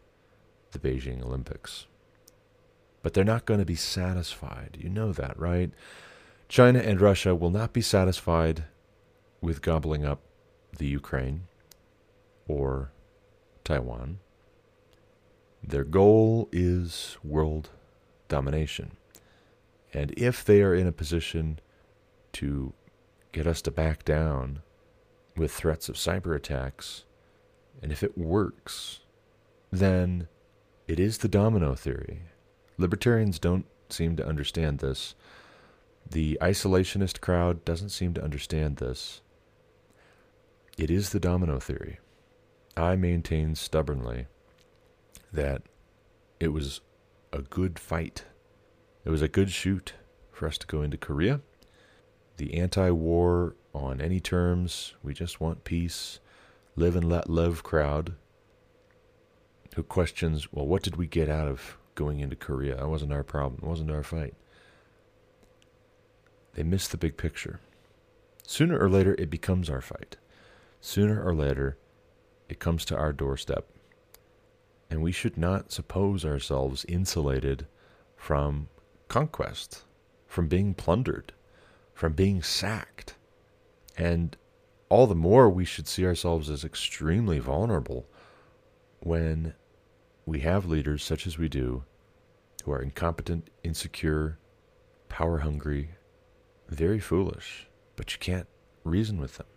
the 0.71 0.79
Beijing 0.79 1.21
Olympics. 1.21 1.87
But 3.01 3.13
they're 3.13 3.23
not 3.23 3.45
going 3.45 3.59
to 3.59 3.65
be 3.65 3.75
satisfied. 3.75 4.77
You 4.79 4.89
know 4.89 5.11
that, 5.11 5.37
right? 5.37 5.71
China 6.47 6.79
and 6.79 7.01
Russia 7.01 7.35
will 7.35 7.49
not 7.49 7.73
be 7.73 7.81
satisfied 7.81 8.65
with 9.41 9.61
gobbling 9.61 10.05
up 10.05 10.21
the 10.77 10.87
Ukraine 10.87 11.47
or 12.47 12.91
Taiwan. 13.63 14.19
Their 15.61 15.83
goal 15.83 16.49
is 16.51 17.17
world 17.23 17.69
domination. 18.27 18.97
And 19.93 20.11
if 20.17 20.43
they 20.43 20.61
are 20.61 20.73
in 20.73 20.87
a 20.87 20.91
position 20.91 21.59
to 22.33 22.73
get 23.31 23.45
us 23.45 23.61
to 23.63 23.71
back 23.71 24.03
down 24.03 24.61
with 25.37 25.51
threats 25.51 25.87
of 25.89 25.95
cyber 25.95 26.35
attacks, 26.35 27.03
and 27.81 27.91
if 27.91 28.03
it 28.03 28.17
works, 28.17 29.01
then 29.71 30.27
it 30.87 30.99
is 30.99 31.19
the 31.19 31.27
domino 31.27 31.75
theory. 31.75 32.23
Libertarians 32.77 33.39
don't 33.39 33.65
seem 33.89 34.15
to 34.15 34.27
understand 34.27 34.79
this. 34.79 35.15
The 36.09 36.37
isolationist 36.41 37.21
crowd 37.21 37.63
doesn't 37.63 37.89
seem 37.89 38.13
to 38.15 38.23
understand 38.23 38.77
this. 38.77 39.21
It 40.77 40.89
is 40.89 41.11
the 41.11 41.19
domino 41.19 41.59
theory. 41.59 41.99
I 42.75 42.95
maintain 42.95 43.55
stubbornly 43.55 44.25
that 45.31 45.61
it 46.39 46.47
was 46.49 46.81
a 47.31 47.41
good 47.41 47.77
fight. 47.77 48.25
It 49.05 49.09
was 49.09 49.21
a 49.21 49.27
good 49.27 49.51
shoot 49.51 49.93
for 50.31 50.47
us 50.47 50.57
to 50.59 50.67
go 50.67 50.81
into 50.81 50.97
Korea. 50.97 51.41
The 52.37 52.55
anti 52.55 52.89
war 52.91 53.55
on 53.73 54.01
any 54.01 54.19
terms, 54.19 54.93
we 55.03 55.13
just 55.13 55.41
want 55.41 55.63
peace, 55.63 56.19
live 56.75 56.95
and 56.95 57.09
let 57.09 57.29
live 57.29 57.63
crowd 57.63 58.15
who 59.75 59.83
questions, 59.83 60.51
well, 60.51 60.65
what 60.65 60.83
did 60.83 60.95
we 60.95 61.07
get 61.07 61.29
out 61.29 61.47
of 61.47 61.77
going 61.95 62.19
into 62.19 62.35
Korea? 62.35 62.75
That 62.75 62.89
wasn't 62.89 63.13
our 63.13 63.23
problem. 63.23 63.61
It 63.63 63.67
wasn't 63.67 63.91
our 63.91 64.03
fight. 64.03 64.35
They 66.53 66.63
miss 66.63 66.87
the 66.87 66.97
big 66.97 67.17
picture. 67.17 67.59
Sooner 68.45 68.77
or 68.77 68.89
later, 68.89 69.15
it 69.17 69.29
becomes 69.29 69.69
our 69.69 69.81
fight. 69.81 70.17
Sooner 70.81 71.23
or 71.23 71.33
later, 71.33 71.77
it 72.49 72.59
comes 72.59 72.85
to 72.85 72.95
our 72.95 73.13
doorstep. 73.13 73.67
And 74.89 75.01
we 75.01 75.11
should 75.11 75.37
not 75.37 75.71
suppose 75.71 76.23
ourselves 76.23 76.85
insulated 76.87 77.65
from 78.15 78.67
conquest, 79.13 79.83
from 80.25 80.47
being 80.47 80.73
plundered, 80.73 81.33
from 81.93 82.13
being 82.13 82.41
sacked. 82.41 83.13
And 83.95 84.35
all 84.89 85.05
the 85.05 85.13
more 85.13 85.47
we 85.51 85.65
should 85.65 85.87
see 85.87 86.03
ourselves 86.03 86.49
as 86.49 86.65
extremely 86.65 87.37
vulnerable 87.37 88.07
when 89.01 89.53
we 90.25 90.39
have 90.39 90.65
leaders 90.65 91.03
such 91.03 91.27
as 91.27 91.37
we 91.37 91.47
do 91.47 91.83
who 92.63 92.71
are 92.71 92.81
incompetent, 92.81 93.51
insecure, 93.63 94.39
power 95.09 95.39
hungry, 95.39 95.91
very 96.67 96.99
foolish, 96.99 97.67
but 97.95 98.13
you 98.13 98.17
can't 98.17 98.47
reason 98.83 99.19
with 99.19 99.37
them. 99.37 99.47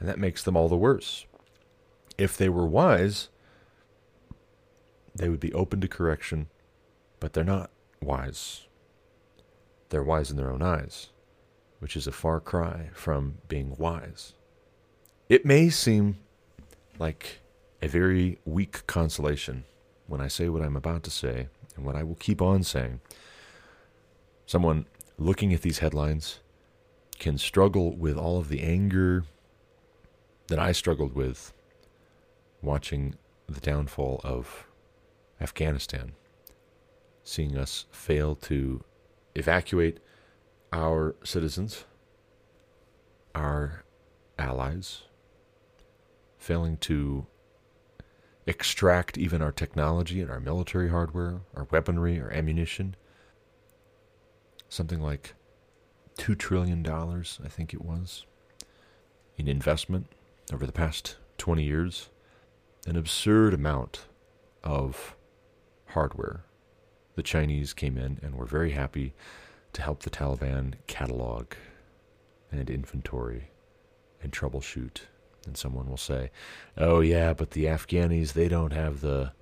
And 0.00 0.08
that 0.08 0.18
makes 0.18 0.42
them 0.42 0.56
all 0.56 0.68
the 0.68 0.76
worse. 0.76 1.26
If 2.18 2.36
they 2.36 2.48
were 2.48 2.66
wise, 2.66 3.28
they 5.14 5.28
would 5.28 5.38
be 5.38 5.52
open 5.52 5.80
to 5.80 5.86
correction, 5.86 6.48
but 7.20 7.34
they're 7.34 7.44
not 7.44 7.70
wise. 8.02 8.66
They're 9.90 10.02
wise 10.02 10.30
in 10.30 10.36
their 10.36 10.50
own 10.50 10.62
eyes, 10.62 11.08
which 11.80 11.96
is 11.96 12.06
a 12.06 12.12
far 12.12 12.40
cry 12.40 12.90
from 12.94 13.38
being 13.48 13.76
wise. 13.76 14.34
It 15.28 15.44
may 15.44 15.68
seem 15.68 16.18
like 16.98 17.40
a 17.82 17.88
very 17.88 18.38
weak 18.44 18.86
consolation 18.86 19.64
when 20.06 20.20
I 20.20 20.28
say 20.28 20.48
what 20.48 20.62
I'm 20.62 20.76
about 20.76 21.02
to 21.04 21.10
say 21.10 21.48
and 21.76 21.84
what 21.84 21.96
I 21.96 22.02
will 22.02 22.16
keep 22.16 22.40
on 22.40 22.62
saying. 22.62 23.00
Someone 24.46 24.86
looking 25.18 25.52
at 25.52 25.62
these 25.62 25.78
headlines 25.78 26.40
can 27.18 27.36
struggle 27.36 27.96
with 27.96 28.16
all 28.16 28.38
of 28.38 28.48
the 28.48 28.62
anger 28.62 29.24
that 30.48 30.58
I 30.58 30.72
struggled 30.72 31.14
with 31.14 31.52
watching 32.62 33.14
the 33.48 33.60
downfall 33.60 34.20
of 34.24 34.66
Afghanistan, 35.40 36.12
seeing 37.24 37.56
us 37.56 37.86
fail 37.90 38.34
to 38.36 38.82
evacuate 39.34 39.98
our 40.72 41.14
citizens, 41.24 41.84
our 43.34 43.84
allies, 44.38 45.02
failing 46.38 46.76
to 46.78 47.26
extract 48.46 49.18
even 49.18 49.42
our 49.42 49.52
technology 49.52 50.20
and 50.20 50.30
our 50.30 50.40
military 50.40 50.88
hardware, 50.88 51.40
our 51.54 51.66
weaponry, 51.70 52.20
our 52.20 52.32
ammunition. 52.32 52.96
Something 54.68 55.00
like 55.00 55.34
$2 56.18 56.38
trillion, 56.38 56.86
I 56.86 57.48
think 57.48 57.74
it 57.74 57.84
was, 57.84 58.24
in 59.36 59.48
investment 59.48 60.06
over 60.52 60.66
the 60.66 60.72
past 60.72 61.16
20 61.38 61.62
years. 61.62 62.08
An 62.86 62.96
absurd 62.96 63.52
amount 63.52 64.06
of 64.64 65.16
hardware. 65.88 66.44
The 67.16 67.22
Chinese 67.22 67.72
came 67.72 67.98
in 67.98 68.18
and 68.22 68.34
were 68.34 68.46
very 68.46 68.70
happy 68.70 69.14
to 69.72 69.82
help 69.82 70.02
the 70.02 70.10
Taliban 70.10 70.74
catalog 70.86 71.52
and 72.50 72.70
inventory 72.70 73.50
and 74.22 74.32
troubleshoot. 74.32 75.02
And 75.46 75.56
someone 75.56 75.88
will 75.88 75.96
say, 75.96 76.30
oh, 76.76 77.00
yeah, 77.00 77.32
but 77.32 77.52
the 77.52 77.64
Afghanis, 77.64 78.32
they 78.32 78.48
don't 78.48 78.72
have 78.72 79.00
the 79.00 79.32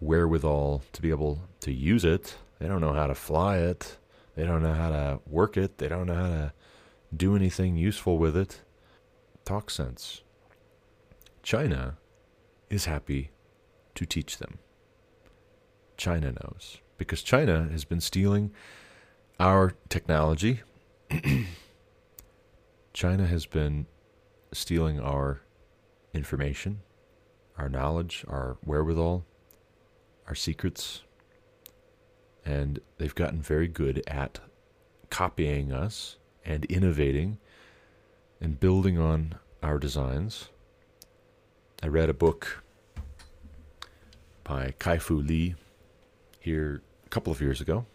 wherewithal 0.00 0.82
to 0.92 1.02
be 1.02 1.10
able 1.10 1.40
to 1.60 1.72
use 1.72 2.04
it. 2.04 2.36
They 2.58 2.68
don't 2.68 2.80
know 2.80 2.92
how 2.92 3.06
to 3.06 3.14
fly 3.14 3.58
it. 3.58 3.98
They 4.36 4.44
don't 4.44 4.62
know 4.62 4.74
how 4.74 4.90
to 4.90 5.20
work 5.26 5.56
it. 5.56 5.78
They 5.78 5.88
don't 5.88 6.06
know 6.06 6.14
how 6.14 6.28
to 6.28 6.52
do 7.16 7.36
anything 7.36 7.76
useful 7.76 8.18
with 8.18 8.36
it. 8.36 8.60
Talk 9.44 9.70
sense. 9.70 10.22
China 11.42 11.96
is 12.70 12.86
happy 12.86 13.30
to 13.94 14.06
teach 14.06 14.38
them. 14.38 14.58
China 15.96 16.32
knows 16.32 16.78
because 16.98 17.22
China 17.22 17.68
has 17.70 17.84
been 17.84 18.00
stealing 18.00 18.52
our 19.40 19.74
technology. 19.88 20.62
China 22.92 23.26
has 23.26 23.46
been 23.46 23.86
stealing 24.52 25.00
our 25.00 25.40
information, 26.12 26.80
our 27.58 27.68
knowledge, 27.68 28.24
our 28.28 28.56
wherewithal, 28.64 29.24
our 30.28 30.34
secrets, 30.34 31.02
and 32.44 32.80
they've 32.98 33.14
gotten 33.14 33.42
very 33.42 33.68
good 33.68 34.02
at 34.06 34.38
copying 35.10 35.72
us 35.72 36.16
and 36.44 36.64
innovating 36.66 37.38
and 38.40 38.60
building 38.60 38.98
on 38.98 39.34
our 39.62 39.78
designs. 39.78 40.48
I 41.82 41.88
read 41.88 42.08
a 42.08 42.14
book 42.14 42.62
by 44.44 44.74
Kai 44.78 44.98
Fu 44.98 45.16
Lee 45.16 45.54
here 46.44 46.82
a 47.06 47.08
couple 47.08 47.32
of 47.32 47.40
years 47.40 47.62
ago. 47.62 47.86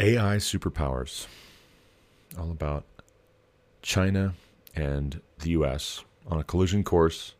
AI 0.00 0.36
superpowers, 0.36 1.26
all 2.36 2.50
about 2.50 2.84
China 3.82 4.34
and 4.74 5.20
the 5.38 5.50
US 5.50 6.04
on 6.26 6.40
a 6.40 6.44
collision 6.44 6.82
course 6.82 7.34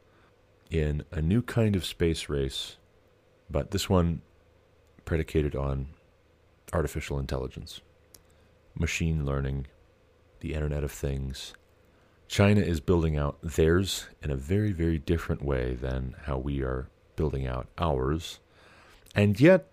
in 0.70 1.02
a 1.10 1.20
new 1.20 1.42
kind 1.42 1.74
of 1.74 1.84
space 1.84 2.28
race, 2.28 2.76
but 3.50 3.72
this 3.72 3.90
one 3.90 4.22
predicated 5.04 5.56
on 5.56 5.88
artificial 6.72 7.18
intelligence, 7.18 7.80
machine 8.76 9.26
learning, 9.26 9.66
the 10.38 10.54
Internet 10.54 10.84
of 10.84 10.92
Things. 10.92 11.52
China 12.28 12.60
is 12.60 12.78
building 12.78 13.16
out 13.16 13.38
theirs 13.42 14.06
in 14.22 14.30
a 14.30 14.36
very, 14.36 14.70
very 14.70 14.98
different 14.98 15.42
way 15.42 15.74
than 15.74 16.14
how 16.26 16.38
we 16.38 16.62
are 16.62 16.88
building 17.16 17.44
out 17.44 17.66
ours. 17.76 18.38
And 19.14 19.40
yet, 19.40 19.66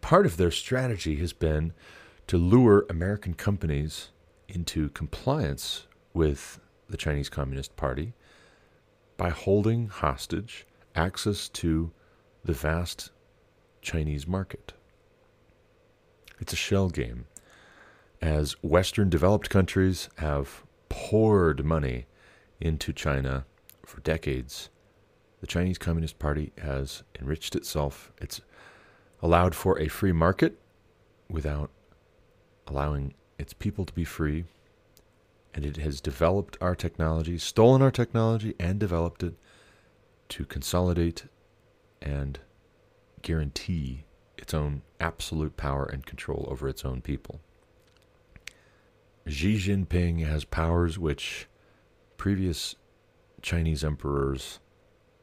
part 0.00 0.26
of 0.26 0.36
their 0.36 0.50
strategy 0.50 1.16
has 1.16 1.32
been 1.32 1.72
to 2.26 2.36
lure 2.36 2.86
American 2.88 3.34
companies 3.34 4.10
into 4.48 4.90
compliance 4.90 5.86
with 6.12 6.60
the 6.88 6.96
Chinese 6.96 7.28
Communist 7.28 7.76
Party 7.76 8.12
by 9.16 9.30
holding 9.30 9.88
hostage 9.88 10.66
access 10.94 11.48
to 11.48 11.92
the 12.44 12.52
vast 12.52 13.10
Chinese 13.82 14.26
market. 14.26 14.72
It's 16.38 16.52
a 16.52 16.56
shell 16.56 16.88
game. 16.88 17.26
As 18.20 18.52
Western 18.62 19.08
developed 19.08 19.50
countries 19.50 20.08
have 20.16 20.64
poured 20.88 21.64
money 21.64 22.06
into 22.60 22.92
China 22.92 23.46
for 23.84 24.00
decades, 24.00 24.68
the 25.40 25.46
Chinese 25.46 25.78
Communist 25.78 26.18
Party 26.18 26.52
has 26.58 27.02
enriched 27.18 27.56
itself. 27.56 28.12
It's 28.20 28.40
allowed 29.22 29.54
for 29.54 29.78
a 29.78 29.88
free 29.88 30.12
market 30.12 30.58
without 31.28 31.70
allowing 32.66 33.14
its 33.38 33.52
people 33.52 33.84
to 33.84 33.92
be 33.92 34.04
free. 34.04 34.44
And 35.52 35.64
it 35.64 35.76
has 35.78 36.00
developed 36.00 36.56
our 36.60 36.76
technology, 36.76 37.36
stolen 37.38 37.82
our 37.82 37.90
technology, 37.90 38.54
and 38.58 38.78
developed 38.78 39.22
it 39.22 39.34
to 40.30 40.44
consolidate 40.44 41.24
and 42.00 42.38
guarantee 43.22 44.04
its 44.38 44.54
own 44.54 44.82
absolute 45.00 45.56
power 45.56 45.84
and 45.84 46.06
control 46.06 46.46
over 46.50 46.68
its 46.68 46.84
own 46.84 47.00
people. 47.00 47.40
Xi 49.26 49.56
Jinping 49.56 50.24
has 50.26 50.44
powers 50.44 50.98
which 50.98 51.46
previous 52.16 52.74
Chinese 53.42 53.84
emperors 53.84 54.60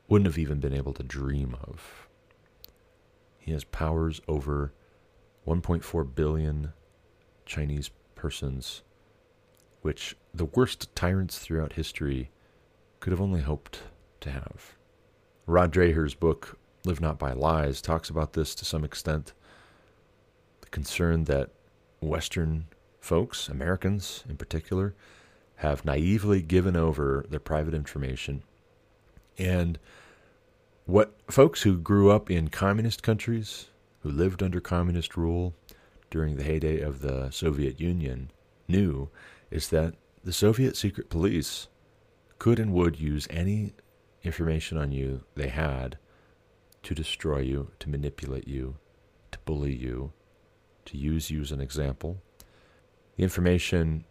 wouldn't 0.08 0.28
have 0.28 0.38
even 0.38 0.60
been 0.60 0.74
able 0.74 0.94
to 0.94 1.04
dream 1.04 1.56
of. 1.64 2.07
He 3.48 3.54
has 3.54 3.64
powers 3.64 4.20
over 4.28 4.74
1.4 5.48 6.14
billion 6.14 6.74
Chinese 7.46 7.92
persons, 8.14 8.82
which 9.82 10.18
the 10.34 10.44
worst 10.44 10.94
tyrants 10.98 11.40
throughout 11.40 11.72
history 11.72 12.30
could 13.00 13.12
have 13.12 13.22
only 13.22 13.40
hoped 13.40 13.84
to 14.20 14.32
have. 14.32 14.76
Rod 15.46 15.72
Dreher's 15.72 16.14
book, 16.14 16.60
Live 16.84 17.00
Not 17.00 17.18
by 17.18 17.32
Lies, 17.32 17.82
talks 17.82 18.10
about 18.10 18.34
this 18.34 18.54
to 18.54 18.66
some 18.66 18.84
extent. 18.84 19.32
The 20.60 20.68
concern 20.68 21.24
that 21.24 21.52
Western 22.02 22.66
folks, 23.00 23.48
Americans 23.48 24.26
in 24.28 24.36
particular, 24.36 24.94
have 25.56 25.86
naively 25.86 26.42
given 26.42 26.76
over 26.76 27.24
their 27.30 27.40
private 27.40 27.74
information 27.74 28.44
and 29.38 29.80
what 30.88 31.20
folks 31.30 31.64
who 31.64 31.78
grew 31.78 32.10
up 32.10 32.32
in 32.32 32.48
communist 32.48 33.04
countries, 33.04 33.68
who 34.00 34.10
lived 34.10 34.42
under 34.42 34.62
communist 34.62 35.18
rule 35.18 35.54
during 36.10 36.38
the 36.38 36.44
heyday 36.44 36.80
of 36.80 37.02
the 37.02 37.30
Soviet 37.30 37.78
Union, 37.78 38.32
knew 38.70 39.10
is 39.52 39.68
that 39.68 39.96
the 40.24 40.32
Soviet 40.32 40.78
secret 40.78 41.10
police 41.10 41.68
could 42.40 42.58
and 42.58 42.72
would 42.72 42.98
use 42.98 43.28
any 43.30 43.74
information 44.24 44.78
on 44.78 44.94
you 44.94 45.26
they 45.36 45.50
had 45.50 45.98
to 46.84 46.96
destroy 46.96 47.40
you, 47.40 47.72
to 47.80 47.90
manipulate 47.90 48.48
you, 48.48 48.78
to 49.32 49.40
bully 49.40 49.76
you, 49.76 50.14
to 50.86 50.98
use 50.98 51.30
you 51.30 51.42
as 51.42 51.52
an 51.52 51.60
example. 51.60 52.22
The 53.18 53.24
information 53.24 54.06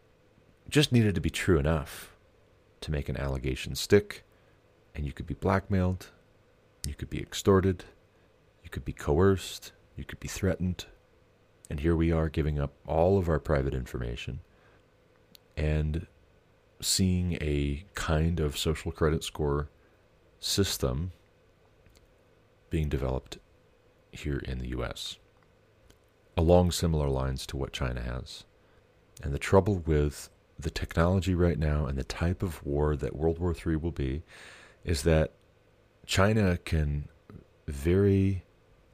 just 0.68 0.92
needed 0.92 1.14
to 1.14 1.22
be 1.22 1.30
true 1.30 1.58
enough 1.58 2.14
to 2.82 2.90
make 2.90 3.08
an 3.08 3.16
allegation 3.16 3.74
stick 3.74 4.24
and 4.94 5.06
you 5.06 5.12
could 5.12 5.26
be 5.26 5.34
blackmailed, 5.34 6.10
you 6.88 6.94
could 6.94 7.10
be 7.10 7.20
extorted, 7.20 7.84
you 8.62 8.70
could 8.70 8.84
be 8.84 8.92
coerced, 8.92 9.72
you 9.96 10.04
could 10.04 10.20
be 10.20 10.28
threatened. 10.28 10.86
And 11.68 11.80
here 11.80 11.96
we 11.96 12.12
are 12.12 12.28
giving 12.28 12.58
up 12.58 12.72
all 12.86 13.18
of 13.18 13.28
our 13.28 13.40
private 13.40 13.74
information 13.74 14.40
and 15.56 16.06
seeing 16.80 17.34
a 17.40 17.84
kind 17.94 18.38
of 18.38 18.56
social 18.56 18.92
credit 18.92 19.24
score 19.24 19.68
system 20.38 21.12
being 22.70 22.88
developed 22.88 23.38
here 24.10 24.38
in 24.38 24.58
the 24.58 24.68
US 24.68 25.16
along 26.36 26.70
similar 26.70 27.08
lines 27.08 27.46
to 27.46 27.56
what 27.56 27.72
China 27.72 28.02
has. 28.02 28.44
And 29.22 29.32
the 29.32 29.38
trouble 29.38 29.76
with 29.78 30.28
the 30.58 30.70
technology 30.70 31.34
right 31.34 31.58
now 31.58 31.86
and 31.86 31.96
the 31.98 32.04
type 32.04 32.42
of 32.42 32.64
war 32.64 32.96
that 32.96 33.16
World 33.16 33.38
War 33.38 33.54
III 33.54 33.76
will 33.76 33.92
be 33.92 34.22
is 34.84 35.02
that 35.02 35.32
China 36.06 36.56
can 36.64 37.08
very 37.66 38.44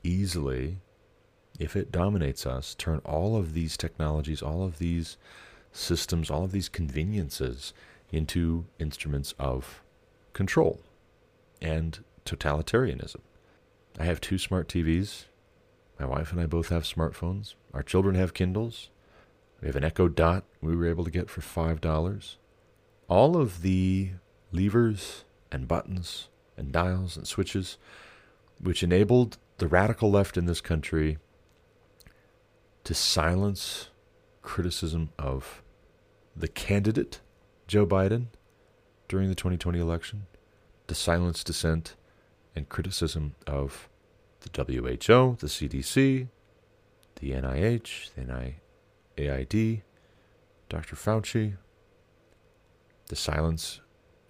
easily, 0.02 0.78
if 1.58 1.76
it 1.76 1.92
dominates 1.92 2.46
us, 2.46 2.74
turn 2.74 3.00
all 3.04 3.36
of 3.36 3.52
these 3.52 3.76
technologies, 3.76 4.42
all 4.42 4.64
of 4.64 4.78
these 4.78 5.18
systems, 5.72 6.30
all 6.30 6.44
of 6.44 6.52
these 6.52 6.70
conveniences 6.70 7.74
into 8.10 8.64
instruments 8.78 9.34
of 9.38 9.82
control 10.32 10.80
and 11.60 12.02
totalitarianism. 12.24 13.20
I 13.98 14.04
have 14.04 14.20
two 14.20 14.38
smart 14.38 14.68
TVs. 14.68 15.26
My 16.00 16.06
wife 16.06 16.32
and 16.32 16.40
I 16.40 16.46
both 16.46 16.70
have 16.70 16.84
smartphones. 16.84 17.54
Our 17.74 17.82
children 17.82 18.14
have 18.14 18.34
Kindles. 18.34 18.88
We 19.60 19.68
have 19.68 19.76
an 19.76 19.84
Echo 19.84 20.08
Dot 20.08 20.44
we 20.60 20.74
were 20.74 20.86
able 20.86 21.04
to 21.04 21.10
get 21.10 21.28
for 21.28 21.42
$5. 21.42 22.36
All 23.08 23.36
of 23.36 23.62
the 23.62 24.12
levers 24.50 25.24
and 25.50 25.68
buttons 25.68 26.28
and 26.56 26.72
dials 26.72 27.16
and 27.16 27.26
switches 27.26 27.78
which 28.60 28.82
enabled 28.82 29.38
the 29.58 29.66
radical 29.66 30.10
left 30.10 30.36
in 30.36 30.46
this 30.46 30.60
country 30.60 31.18
to 32.84 32.94
silence 32.94 33.88
criticism 34.42 35.10
of 35.18 35.62
the 36.34 36.48
candidate, 36.48 37.20
Joe 37.66 37.86
Biden, 37.86 38.26
during 39.08 39.28
the 39.28 39.34
2020 39.34 39.78
election, 39.78 40.26
to 40.88 40.94
silence 40.94 41.44
dissent 41.44 41.94
and 42.56 42.68
criticism 42.68 43.34
of 43.46 43.88
the 44.40 44.50
WHO, 44.64 45.36
the 45.38 45.46
CDC, 45.46 46.28
the 47.20 47.30
NIH, 47.30 48.10
the 48.14 48.22
NIAID, 49.16 49.82
Dr. 50.68 50.96
Fauci, 50.96 51.56
to 53.08 53.16
silence 53.16 53.80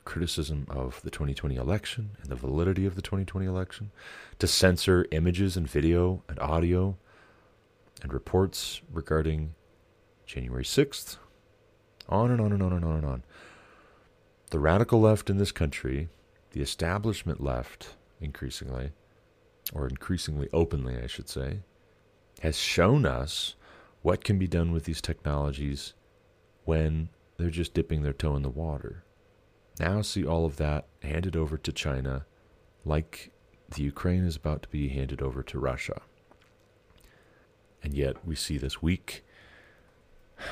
criticism 0.05 0.67
of 0.69 1.01
the 1.03 1.11
2020 1.11 1.57
election 1.57 2.17
and 2.21 2.31
the 2.31 2.37
validity 2.37 2.87
of 2.87 2.95
the 2.95 3.03
2020 3.03 3.47
election, 3.47 3.91
to 4.39 4.47
censor 4.47 5.07
images 5.11 5.57
and 5.57 5.69
video 5.69 6.23
and 6.29 6.39
audio 6.41 6.97
and 8.03 8.13
reports 8.13 8.81
regarding 8.93 9.55
January 10.27 10.65
6th, 10.65 11.17
on 12.09 12.31
and 12.31 12.41
on 12.41 12.53
and 12.53 12.63
on 12.63 12.73
and 12.73 12.85
on 12.85 12.97
and 12.97 13.07
on. 13.07 13.23
The 14.51 14.59
radical 14.59 15.01
left 15.01 15.31
in 15.31 15.39
this 15.39 15.53
country, 15.53 16.09
the 16.51 16.61
establishment 16.61 17.43
left, 17.43 17.95
increasingly, 18.21 18.91
or 19.73 19.87
increasingly 19.87 20.49
openly, 20.53 20.99
I 21.03 21.07
should 21.07 21.29
say, 21.29 21.61
has 22.41 22.59
shown 22.59 23.07
us 23.07 23.55
what 24.03 24.25
can 24.25 24.39
be 24.39 24.49
done 24.49 24.73
with 24.73 24.85
these 24.85 25.01
technologies 25.01 25.95
when 26.65 27.09
they're 27.37 27.51
just 27.51 27.75
dipping 27.75 28.03
their 28.03 28.13
toe 28.13 28.37
in 28.37 28.43
the 28.43 28.51
water. 28.51 29.05
Now 29.79 30.03
see 30.03 30.25
all 30.25 30.45
of 30.45 30.57
that 30.57 30.87
handed 31.03 31.37
over 31.37 31.57
to 31.57 31.73
China 31.73 32.27
like 32.85 33.31
the 33.71 33.83
Ukraine 33.83 34.25
is 34.25 34.37
about 34.37 34.63
to 34.63 34.69
be 34.69 34.89
handed 34.89 35.23
over 35.23 35.43
to 35.43 35.59
Russia. 35.59 36.03
And 37.83 37.95
yet 37.95 38.25
we 38.27 38.35
see 38.35 38.59
this 38.59 38.83
weak, 38.83 39.25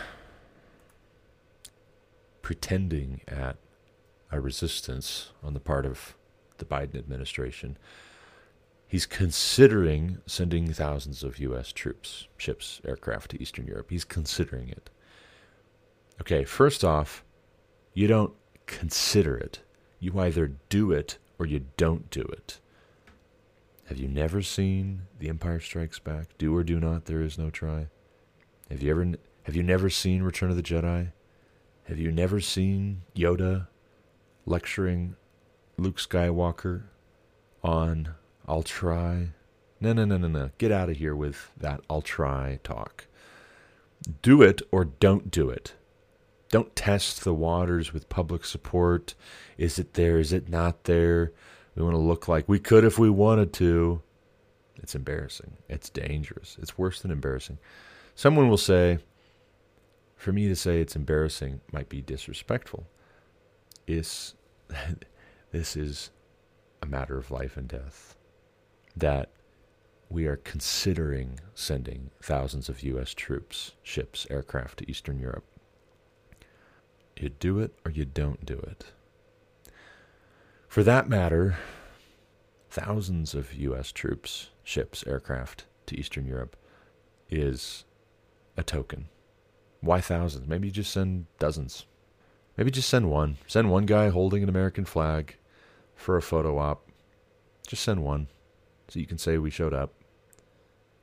pretending 2.42 3.20
at 3.28 3.56
a 4.32 4.40
resistance 4.40 5.30
on 5.42 5.54
the 5.54 5.60
part 5.60 5.86
of 5.86 6.14
the 6.58 6.64
Biden 6.64 6.96
administration. 6.96 7.76
He's 8.86 9.06
considering 9.06 10.18
sending 10.26 10.72
thousands 10.72 11.22
of 11.22 11.38
U.S. 11.38 11.72
troops, 11.72 12.26
ships, 12.36 12.80
aircraft 12.84 13.30
to 13.30 13.40
Eastern 13.40 13.66
Europe. 13.66 13.90
He's 13.90 14.04
considering 14.04 14.68
it. 14.68 14.90
Okay, 16.20 16.44
first 16.44 16.84
off, 16.84 17.24
you 17.94 18.08
don't 18.08 18.32
consider 18.70 19.36
it. 19.36 19.60
You 19.98 20.18
either 20.18 20.52
do 20.68 20.92
it 20.92 21.18
or 21.38 21.44
you 21.44 21.66
don't 21.76 22.08
do 22.10 22.22
it. 22.22 22.60
Have 23.86 23.98
you 23.98 24.06
never 24.06 24.40
seen 24.40 25.02
The 25.18 25.28
Empire 25.28 25.58
Strikes 25.58 25.98
Back? 25.98 26.28
Do 26.38 26.54
or 26.56 26.62
do 26.62 26.78
not, 26.78 27.06
there 27.06 27.20
is 27.20 27.36
no 27.36 27.50
try. 27.50 27.88
Have 28.70 28.82
you 28.82 28.90
ever 28.92 29.12
have 29.44 29.56
you 29.56 29.64
never 29.64 29.90
seen 29.90 30.22
Return 30.22 30.50
of 30.50 30.56
the 30.56 30.62
Jedi? 30.62 31.10
Have 31.84 31.98
you 31.98 32.12
never 32.12 32.40
seen 32.40 33.02
Yoda 33.16 33.66
lecturing 34.46 35.16
Luke 35.76 35.96
Skywalker 35.96 36.84
on 37.64 38.10
I'll 38.46 38.62
try? 38.62 39.30
No, 39.80 39.92
no, 39.92 40.04
no, 40.04 40.16
no, 40.18 40.28
no. 40.28 40.50
Get 40.58 40.70
out 40.70 40.88
of 40.88 40.98
here 40.98 41.16
with 41.16 41.50
that 41.56 41.80
I'll 41.90 42.02
try 42.02 42.60
talk. 42.62 43.06
Do 44.22 44.40
it 44.40 44.62
or 44.70 44.84
don't 44.84 45.32
do 45.32 45.50
it. 45.50 45.74
Don't 46.50 46.74
test 46.74 47.22
the 47.22 47.34
waters 47.34 47.92
with 47.92 48.08
public 48.08 48.44
support. 48.44 49.14
Is 49.56 49.78
it 49.78 49.94
there? 49.94 50.18
Is 50.18 50.32
it 50.32 50.48
not 50.48 50.84
there? 50.84 51.32
We 51.76 51.82
want 51.84 51.94
to 51.94 52.00
look 52.00 52.26
like 52.26 52.48
we 52.48 52.58
could 52.58 52.84
if 52.84 52.98
we 52.98 53.08
wanted 53.08 53.52
to. 53.54 54.02
It's 54.76 54.94
embarrassing. 54.94 55.56
It's 55.68 55.88
dangerous. 55.88 56.56
It's 56.60 56.76
worse 56.76 57.00
than 57.00 57.12
embarrassing. 57.12 57.58
Someone 58.16 58.48
will 58.48 58.56
say, 58.56 58.98
for 60.16 60.32
me 60.32 60.48
to 60.48 60.56
say 60.56 60.80
it's 60.80 60.96
embarrassing 60.96 61.60
might 61.72 61.88
be 61.88 62.02
disrespectful. 62.02 62.86
Is 63.86 64.34
this 65.52 65.76
is 65.76 66.10
a 66.82 66.86
matter 66.86 67.16
of 67.16 67.30
life 67.30 67.56
and 67.56 67.68
death. 67.68 68.16
That 68.96 69.30
we 70.08 70.26
are 70.26 70.36
considering 70.36 71.38
sending 71.54 72.10
thousands 72.20 72.68
of 72.68 72.82
U.S. 72.82 73.14
troops, 73.14 73.74
ships, 73.84 74.26
aircraft 74.28 74.80
to 74.80 74.90
Eastern 74.90 75.20
Europe. 75.20 75.44
You 77.20 77.28
do 77.28 77.58
it 77.58 77.74
or 77.84 77.90
you 77.90 78.06
don't 78.06 78.46
do 78.46 78.54
it. 78.54 78.86
For 80.68 80.82
that 80.82 81.06
matter, 81.06 81.58
thousands 82.70 83.34
of 83.34 83.52
U.S. 83.52 83.92
troops, 83.92 84.48
ships, 84.64 85.04
aircraft 85.06 85.66
to 85.86 85.98
Eastern 85.98 86.24
Europe 86.24 86.56
is 87.28 87.84
a 88.56 88.62
token. 88.62 89.08
Why 89.82 90.00
thousands? 90.00 90.48
Maybe 90.48 90.68
you 90.68 90.72
just 90.72 90.92
send 90.92 91.26
dozens. 91.38 91.84
Maybe 92.56 92.70
just 92.70 92.88
send 92.88 93.10
one. 93.10 93.36
Send 93.46 93.70
one 93.70 93.84
guy 93.84 94.08
holding 94.08 94.42
an 94.42 94.48
American 94.48 94.86
flag 94.86 95.36
for 95.94 96.16
a 96.16 96.22
photo 96.22 96.56
op. 96.56 96.88
Just 97.66 97.82
send 97.82 98.02
one 98.02 98.28
so 98.88 98.98
you 98.98 99.06
can 99.06 99.18
say 99.18 99.36
we 99.36 99.50
showed 99.50 99.74
up. 99.74 99.92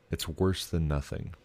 It's 0.09 0.27
worse 0.27 0.65
than 0.65 0.87
nothing. 0.87 1.35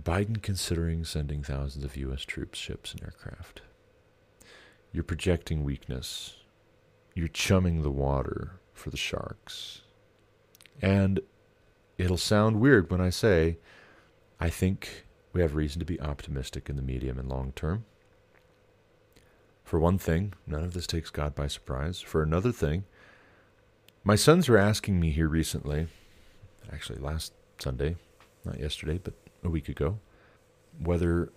Biden 0.00 0.42
considering 0.42 1.04
sending 1.04 1.42
thousands 1.42 1.84
of 1.84 1.96
U.S. 1.96 2.22
troops, 2.22 2.58
ships, 2.58 2.92
and 2.92 3.02
aircraft. 3.02 3.62
You're 4.92 5.04
projecting 5.04 5.64
weakness. 5.64 6.36
You're 7.14 7.28
chumming 7.28 7.82
the 7.82 7.90
water 7.90 8.60
for 8.74 8.90
the 8.90 8.96
sharks. 8.96 9.82
And 10.82 11.20
it'll 11.98 12.18
sound 12.18 12.60
weird 12.60 12.90
when 12.90 13.00
I 13.00 13.10
say, 13.10 13.58
I 14.38 14.50
think 14.50 15.06
we 15.32 15.40
have 15.40 15.54
reason 15.54 15.80
to 15.80 15.86
be 15.86 16.00
optimistic 16.00 16.68
in 16.68 16.76
the 16.76 16.82
medium 16.82 17.18
and 17.18 17.28
long 17.28 17.52
term. 17.56 17.84
For 19.64 19.80
one 19.80 19.98
thing, 19.98 20.34
none 20.46 20.62
of 20.62 20.74
this 20.74 20.86
takes 20.86 21.10
God 21.10 21.34
by 21.34 21.48
surprise. 21.48 22.00
For 22.00 22.22
another 22.22 22.52
thing, 22.52 22.84
my 24.04 24.14
sons 24.14 24.48
were 24.48 24.58
asking 24.58 25.00
me 25.00 25.10
here 25.10 25.28
recently, 25.28 25.88
actually 26.72 27.00
last 27.00 27.32
Sunday, 27.58 27.96
not 28.44 28.60
yesterday, 28.60 29.00
but 29.02 29.14
a 29.44 29.48
week 29.48 29.68
ago 29.68 29.98
whether 30.78 31.30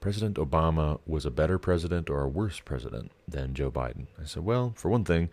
President 0.00 0.36
Obama 0.36 1.00
was 1.06 1.26
a 1.26 1.30
better 1.30 1.58
president 1.58 2.10
or 2.10 2.22
a 2.22 2.28
worse 2.28 2.60
president 2.60 3.10
than 3.26 3.54
Joe 3.54 3.70
Biden. 3.70 4.06
I 4.20 4.24
said, 4.24 4.44
well, 4.44 4.72
for 4.76 4.88
one 4.88 5.04
thing, 5.04 5.30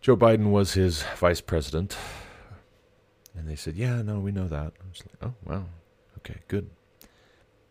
Joe 0.00 0.16
Biden 0.16 0.50
was 0.50 0.74
his 0.74 1.02
vice 1.16 1.40
president. 1.40 1.96
And 3.36 3.48
they 3.48 3.56
said, 3.56 3.76
yeah, 3.76 4.02
no, 4.02 4.18
we 4.18 4.32
know 4.32 4.48
that. 4.48 4.72
I 4.80 4.88
was 4.88 5.02
like, 5.04 5.16
oh, 5.22 5.34
wow. 5.44 5.66
Okay, 6.18 6.40
good. 6.48 6.70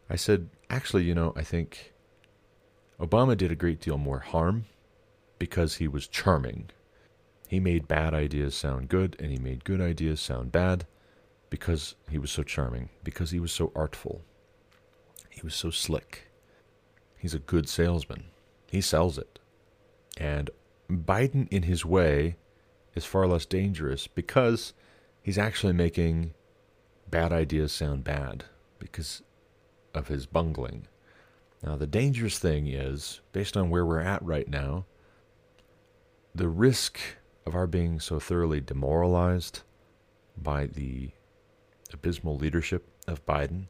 I 0.09 0.15
said, 0.15 0.49
actually, 0.69 1.03
you 1.03 1.13
know, 1.13 1.33
I 1.35 1.43
think 1.43 1.93
Obama 2.99 3.37
did 3.37 3.51
a 3.51 3.55
great 3.55 3.79
deal 3.79 3.97
more 3.97 4.19
harm 4.19 4.65
because 5.37 5.75
he 5.75 5.87
was 5.87 6.07
charming. 6.07 6.69
He 7.47 7.59
made 7.59 7.87
bad 7.87 8.13
ideas 8.13 8.55
sound 8.55 8.89
good, 8.89 9.15
and 9.19 9.31
he 9.31 9.37
made 9.37 9.63
good 9.63 9.81
ideas 9.81 10.19
sound 10.19 10.51
bad 10.51 10.85
because 11.49 11.95
he 12.09 12.17
was 12.17 12.31
so 12.31 12.43
charming, 12.43 12.89
because 13.03 13.31
he 13.31 13.39
was 13.39 13.51
so 13.51 13.71
artful. 13.75 14.21
He 15.29 15.41
was 15.41 15.55
so 15.55 15.69
slick. 15.69 16.29
He's 17.17 17.33
a 17.33 17.39
good 17.39 17.67
salesman. 17.67 18.25
He 18.67 18.81
sells 18.81 19.17
it. 19.17 19.39
And 20.17 20.49
Biden, 20.89 21.47
in 21.49 21.63
his 21.63 21.85
way, 21.85 22.35
is 22.95 23.05
far 23.05 23.27
less 23.27 23.45
dangerous 23.45 24.07
because 24.07 24.73
he's 25.21 25.38
actually 25.38 25.73
making 25.73 26.33
bad 27.09 27.31
ideas 27.31 27.71
sound 27.71 28.03
bad 28.03 28.45
because 28.79 29.21
of 29.93 30.07
his 30.07 30.25
bungling. 30.25 30.88
Now, 31.63 31.75
the 31.75 31.88
dangerous 31.88 32.39
thing 32.39 32.67
is, 32.67 33.21
based 33.33 33.57
on 33.57 33.69
where 33.69 33.85
we're 33.85 33.99
at 33.99 34.23
right 34.23 34.47
now, 34.47 34.85
the 36.33 36.47
risk 36.47 36.99
of 37.45 37.55
our 37.55 37.67
being 37.67 37.99
so 37.99 38.19
thoroughly 38.19 38.62
demoralized 38.62 39.62
by 40.38 40.67
the 40.67 41.12
abysmal 41.93 42.38
leadership 42.38 42.88
of 43.08 43.25
Biden 43.25 43.67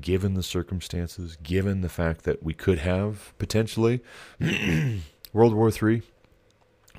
given 0.00 0.34
the 0.34 0.42
circumstances, 0.42 1.36
given 1.42 1.80
the 1.82 1.88
fact 1.88 2.24
that 2.24 2.42
we 2.42 2.54
could 2.54 2.78
have 2.78 3.36
potentially 3.38 4.00
World 5.32 5.54
War 5.54 5.70
III 5.70 6.02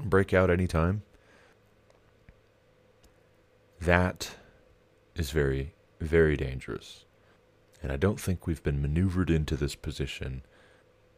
break 0.03 0.33
out 0.33 0.49
any 0.49 0.67
time. 0.67 1.03
That 3.79 4.35
is 5.15 5.31
very, 5.31 5.73
very 5.99 6.37
dangerous. 6.37 7.05
And 7.81 7.91
I 7.91 7.97
don't 7.97 8.19
think 8.19 8.47
we've 8.47 8.63
been 8.63 8.81
maneuvered 8.81 9.29
into 9.29 9.57
this 9.57 9.75
position 9.75 10.43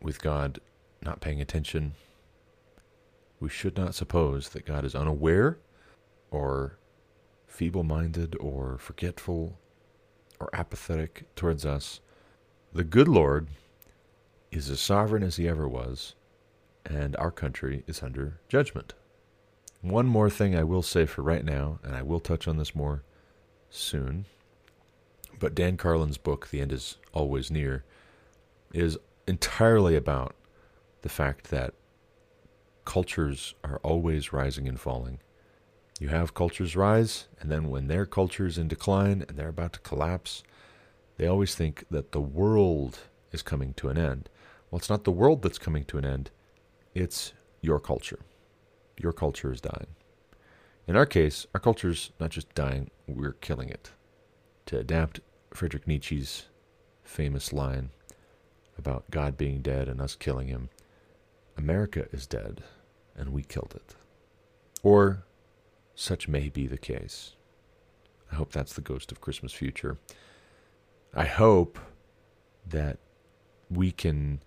with 0.02 0.22
God 0.22 0.60
not 1.02 1.22
paying 1.22 1.40
attention. 1.40 1.94
We 3.40 3.50
should 3.50 3.78
not 3.78 3.94
suppose 3.94 4.50
that 4.50 4.66
God 4.66 4.84
is 4.84 4.96
unaware 4.96 5.58
or 6.32 6.80
feeble 7.56 7.86
minded 7.86 8.36
or 8.42 8.78
forgetful 8.78 9.58
or 10.42 10.50
apathetic 10.52 11.24
towards 11.38 11.66
us. 11.66 12.02
The 12.74 12.84
good 12.84 13.08
Lord 13.08 13.48
is 14.52 14.70
as 14.70 14.82
sovereign 14.82 15.24
as 15.24 15.38
he 15.38 15.48
ever 15.48 15.66
was, 15.66 16.16
and 16.86 17.16
our 17.16 17.32
country 17.32 17.86
is 17.88 18.04
under 18.04 18.40
judgment. 18.50 18.94
One 19.82 20.06
more 20.06 20.30
thing 20.30 20.54
I 20.54 20.66
will 20.66 20.82
say 20.82 21.06
for 21.06 21.22
right 21.22 21.46
now, 21.46 21.80
and 21.82 21.96
I 21.96 22.02
will 22.02 22.20
touch 22.20 22.46
on 22.46 22.58
this 22.58 22.76
more 22.76 23.04
soon. 23.70 24.26
But 25.40 25.56
Dan 25.56 25.78
Carlin's 25.78 26.18
book, 26.18 26.50
The 26.50 26.60
End 26.60 26.74
is 26.74 26.98
Always 27.14 27.50
Near, 27.50 27.86
is 28.74 28.98
entirely 29.28 29.96
about 29.96 30.36
the 31.04 31.10
fact 31.10 31.50
that 31.52 31.74
cultures 32.84 33.56
are 33.64 33.80
always 33.82 34.34
rising 34.34 34.68
and 34.68 34.80
falling. 34.80 35.20
You 36.00 36.10
have 36.10 36.34
cultures 36.34 36.76
rise, 36.76 37.28
and 37.40 37.50
then 37.50 37.70
when 37.70 37.88
their 37.88 38.06
culture 38.06 38.46
is 38.46 38.58
in 38.58 38.68
decline 38.68 39.24
and 39.28 39.38
they're 39.38 39.48
about 39.48 39.74
to 39.74 39.80
collapse, 39.80 40.44
they 41.18 41.26
always 41.26 41.56
think 41.56 41.86
that 41.90 42.12
the 42.12 42.20
world 42.20 43.00
is 43.32 43.42
coming 43.42 43.74
to 43.76 43.88
an 43.88 43.98
end. 43.98 44.30
Well, 44.70 44.78
it's 44.80 44.90
not 44.90 45.06
the 45.06 45.12
world 45.12 45.42
that's 45.42 45.58
coming 45.58 45.86
to 45.86 45.98
an 45.98 46.06
end, 46.06 46.32
it's 46.94 47.32
your 47.62 47.80
culture. 47.80 48.20
Your 48.98 49.14
culture 49.14 49.52
is 49.52 49.62
dying. 49.62 49.88
In 50.88 50.96
our 50.96 51.06
case, 51.06 51.48
our 51.54 51.60
culture's 51.60 52.12
not 52.20 52.30
just 52.30 52.54
dying, 52.54 52.92
we're 53.08 53.34
killing 53.34 53.70
it. 53.70 53.92
To 54.68 54.78
adapt 54.78 55.22
Friedrich 55.52 55.88
Nietzsche's 55.88 56.46
famous 57.04 57.54
line 57.54 57.92
about 58.78 59.10
God 59.12 59.38
being 59.38 59.62
dead 59.62 59.88
and 59.88 60.02
us 60.02 60.16
killing 60.16 60.50
him, 60.50 60.70
America 61.58 62.08
is 62.12 62.28
dead 62.28 62.64
and 63.16 63.30
we 63.30 63.44
killed 63.44 63.74
it. 63.76 63.96
Or 64.84 65.24
such 65.96 66.28
may 66.28 66.50
be 66.50 66.68
the 66.68 66.78
case. 66.78 67.34
I 68.32 68.36
hope 68.36 68.52
that's 68.52 68.74
the 68.74 68.82
ghost 68.82 69.12
of 69.12 69.22
Christmas 69.22 69.54
future. 69.54 69.98
I 71.14 71.26
hope 71.26 71.80
that 72.68 72.98
we 73.70 73.92
can 73.92 74.42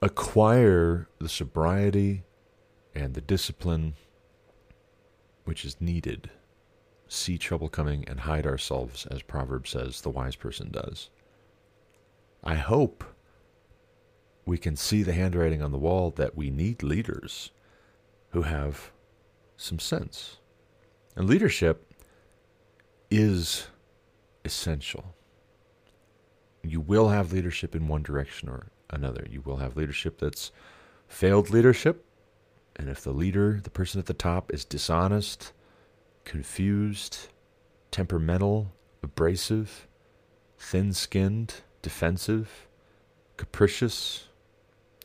acquire 0.00 1.08
the 1.18 1.28
sobriety 1.28 2.22
and 2.94 3.14
the 3.14 3.20
discipline 3.20 3.94
which 5.44 5.64
is 5.64 5.80
needed. 5.80 6.30
See 7.08 7.36
trouble 7.38 7.68
coming 7.68 8.04
and 8.08 8.20
hide 8.20 8.46
ourselves, 8.46 9.06
as 9.06 9.22
Proverbs 9.22 9.70
says 9.70 10.00
the 10.00 10.10
wise 10.10 10.36
person 10.36 10.70
does. 10.70 11.10
I 12.42 12.54
hope 12.54 13.04
we 14.46 14.56
can 14.56 14.76
see 14.76 15.02
the 15.02 15.12
handwriting 15.12 15.62
on 15.62 15.72
the 15.72 15.78
wall 15.78 16.10
that 16.16 16.36
we 16.36 16.50
need 16.50 16.82
leaders 16.82 17.50
who 18.30 18.42
have 18.42 18.92
some 19.56 19.78
sense. 19.78 20.38
And 21.16 21.28
leadership 21.28 21.92
is 23.10 23.66
essential. 24.44 25.14
You 26.62 26.80
will 26.80 27.08
have 27.08 27.32
leadership 27.32 27.74
in 27.74 27.88
one 27.88 28.02
direction 28.02 28.48
or 28.48 28.68
another. 28.90 29.26
You 29.28 29.40
will 29.40 29.56
have 29.56 29.76
leadership 29.76 30.18
that's 30.18 30.52
failed 31.08 31.50
leadership. 31.50 32.04
And 32.76 32.88
if 32.88 33.02
the 33.02 33.12
leader, 33.12 33.60
the 33.62 33.70
person 33.70 33.98
at 33.98 34.06
the 34.06 34.14
top, 34.14 34.52
is 34.52 34.64
dishonest, 34.64 35.52
confused, 36.24 37.28
temperamental, 37.90 38.72
abrasive, 39.02 39.88
thin 40.58 40.92
skinned, 40.92 41.54
defensive, 41.82 42.68
capricious, 43.36 44.28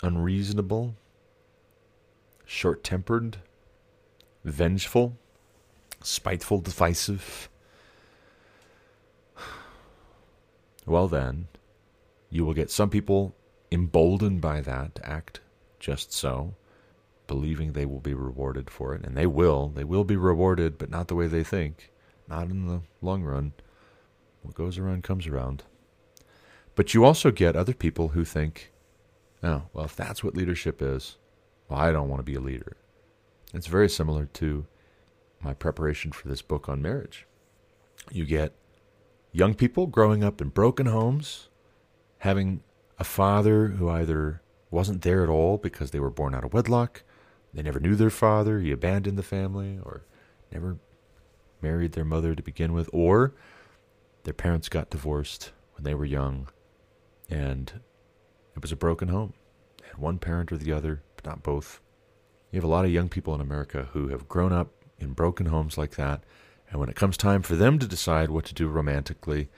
unreasonable, 0.04 0.96
short 2.46 2.84
tempered, 2.84 3.38
vengeful, 4.44 5.18
spiteful, 6.06 6.60
divisive, 6.60 7.50
well, 10.86 11.08
then, 11.08 11.48
you 12.30 12.46
will 12.46 12.54
get 12.54 12.70
some 12.70 12.90
people 12.90 13.36
emboldened 13.72 14.42
by 14.42 14.62
that 14.62 14.96
to 14.96 15.08
act 15.08 15.40
just 15.80 16.14
so, 16.14 16.54
believing 17.28 17.74
they 17.74 17.86
will 17.86 18.00
be 18.00 18.14
rewarded 18.14 18.70
for 18.70 18.94
it. 18.94 19.04
And 19.04 19.18
they 19.18 19.26
will. 19.26 19.70
They 19.70 19.84
will 19.84 20.04
be 20.04 20.16
rewarded, 20.16 20.78
but 20.78 20.90
not 20.90 21.08
the 21.08 21.16
way 21.16 21.28
they 21.28 21.44
think, 21.44 21.92
not 22.28 22.50
in 22.50 22.68
the 22.68 22.82
long 23.02 23.24
run. 23.24 23.54
What 24.44 24.56
goes 24.56 24.78
around 24.78 25.04
comes 25.04 25.26
around. 25.26 25.64
But 26.76 26.94
you 26.94 27.04
also 27.04 27.32
get 27.32 27.56
other 27.56 27.74
people 27.74 28.10
who 28.10 28.26
think, 28.26 28.72
oh, 29.42 29.64
well, 29.74 29.86
if 29.86 29.96
that's 29.96 30.24
what 30.24 30.36
leadership 30.36 30.82
is, 30.82 31.18
well, 31.68 31.80
I 31.80 31.92
don't 31.92 32.10
want 32.10 32.20
to 32.20 32.32
be 32.32 32.36
a 32.36 32.42
leader. 32.42 32.78
It's 33.54 33.68
very 33.68 33.90
similar 33.90 34.26
to 34.26 34.68
my 35.46 35.54
preparation 35.54 36.12
for 36.12 36.28
this 36.28 36.42
book 36.42 36.68
on 36.68 36.82
marriage. 36.82 37.28
You 38.12 38.26
get 38.26 38.54
young 39.32 39.54
people 39.54 39.86
growing 39.86 40.24
up 40.24 40.42
in 40.42 40.50
broken 40.50 40.88
homes, 40.88 41.50
having 42.20 42.64
a 42.98 43.04
father 43.04 43.68
who 43.68 43.88
either 43.88 44.42
wasn't 44.72 45.04
there 45.04 45.24
at 45.24 45.30
all 45.30 45.58
because 45.58 45.92
they 45.92 46.00
were 46.00 46.10
born 46.10 46.34
out 46.34 46.44
of 46.44 46.54
wedlock, 46.54 47.04
they 47.54 47.62
never 47.62 47.80
knew 47.80 47.96
their 47.96 48.10
father, 48.10 48.60
he 48.60 48.72
abandoned 48.72 49.18
the 49.18 49.24
family, 49.24 49.80
or 49.82 50.04
never 50.52 50.78
married 51.62 51.94
their 51.94 52.04
mother 52.04 52.36
to 52.36 52.44
begin 52.44 52.74
with, 52.74 52.90
or 52.92 53.34
their 54.24 54.34
parents 54.34 54.68
got 54.68 54.90
divorced 54.90 55.52
when 55.76 55.84
they 55.84 55.94
were 55.94 56.06
young 56.06 56.50
and 57.30 57.82
it 58.56 58.62
was 58.62 58.72
a 58.72 58.76
broken 58.76 59.08
home. 59.08 59.34
They 59.82 59.88
had 59.88 59.98
one 59.98 60.18
parent 60.18 60.52
or 60.52 60.58
the 60.58 60.74
other, 60.74 61.04
but 61.16 61.26
not 61.26 61.44
both. 61.44 61.82
You 62.52 62.58
have 62.58 62.64
a 62.64 62.68
lot 62.68 62.86
of 62.86 62.92
young 62.92 63.10
people 63.10 63.36
in 63.36 63.42
America 63.42 63.90
who 63.94 64.10
have 64.10 64.28
grown 64.28 64.52
up 64.52 64.72
in 65.00 65.14
broken 65.14 65.48
homes 65.48 65.78
like 65.78 65.96
that, 65.96 66.24
and 66.70 66.80
when 66.80 66.90
it 66.90 66.96
comes 66.96 67.18
time 67.18 67.42
for 67.42 67.56
them 67.56 67.80
to 67.80 67.88
decide 67.88 68.30
what 68.30 68.46
to 68.46 68.54
do 68.54 68.68
romantically, 68.68 69.50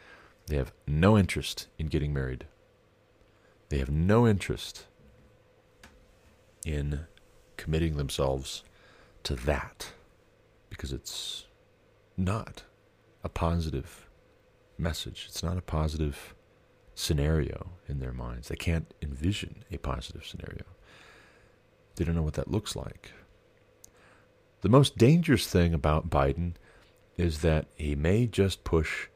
they 0.48 0.56
have 0.56 0.74
no 0.86 1.18
interest 1.18 1.68
in 1.78 1.88
getting 1.88 2.14
married. 2.14 2.46
They 3.70 3.80
have 3.80 3.92
no 3.92 4.28
interest 4.28 4.86
in 6.66 7.02
committing 7.58 7.98
themselves 7.98 8.64
to 9.24 9.36
that 9.36 9.92
because 10.70 10.92
it's 10.94 11.46
not 12.16 12.64
a 13.24 13.30
positive 13.30 14.08
message. 14.78 15.26
It's 15.28 15.44
not 15.44 15.58
a 15.58 15.62
positive 15.62 16.34
scenario 16.96 17.72
in 17.88 18.00
their 18.00 18.14
minds. 18.14 18.48
They 18.48 18.56
can't 18.56 18.94
envision 19.02 19.64
a 19.72 19.78
positive 19.78 20.26
scenario. 20.26 20.64
They 21.96 22.06
don't 22.06 22.16
know 22.16 22.22
what 22.22 22.36
that 22.36 22.52
looks 22.52 22.76
like. 22.76 23.12
The 24.62 24.70
most 24.70 24.98
dangerous 24.98 25.48
thing 25.48 25.74
about 25.74 26.10
Biden 26.10 26.54
is 27.16 27.42
that 27.42 27.68
he 27.76 27.96
may 27.96 28.26
just 28.26 28.64
push 28.64 29.08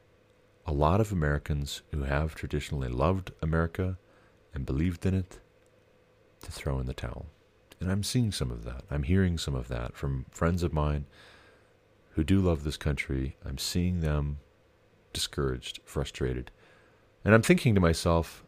a 0.64 0.72
lot 0.72 1.00
of 1.00 1.10
Americans 1.10 1.82
who 1.90 2.04
have 2.04 2.34
traditionally 2.34 2.88
loved 2.88 3.32
America 3.42 3.98
and 4.54 4.64
believed 4.64 5.04
in 5.04 5.14
it 5.14 5.40
to 6.42 6.52
throw 6.52 6.78
in 6.78 6.86
the 6.86 6.94
towel. 6.94 7.26
And 7.80 7.90
I'm 7.90 8.04
seeing 8.04 8.30
some 8.30 8.52
of 8.52 8.64
that. 8.64 8.84
I'm 8.90 9.02
hearing 9.02 9.36
some 9.36 9.56
of 9.56 9.66
that 9.68 9.96
from 9.96 10.26
friends 10.30 10.62
of 10.62 10.72
mine 10.72 11.06
who 12.10 12.22
do 12.22 12.40
love 12.40 12.62
this 12.62 12.76
country. 12.76 13.36
I'm 13.44 13.58
seeing 13.58 14.00
them 14.00 14.38
discouraged, 15.12 15.80
frustrated. 15.84 16.52
And 17.24 17.34
I'm 17.34 17.42
thinking 17.42 17.74
to 17.74 17.80
myself, 17.80 18.44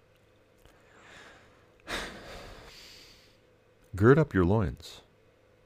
gird 3.97 4.19
up 4.19 4.33
your 4.33 4.45
loins. 4.45 5.01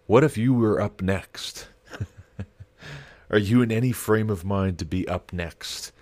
What 0.09 0.25
if 0.25 0.38
you 0.38 0.55
were 0.55 0.81
up 0.81 1.03
next? 1.03 1.68
Are 3.31 3.37
you 3.37 3.61
in 3.61 3.71
any 3.71 3.92
frame 3.92 4.31
of 4.31 4.42
mind 4.42 4.79
to 4.79 4.87
be 4.87 5.07
up 5.07 5.35
next? 5.35 5.92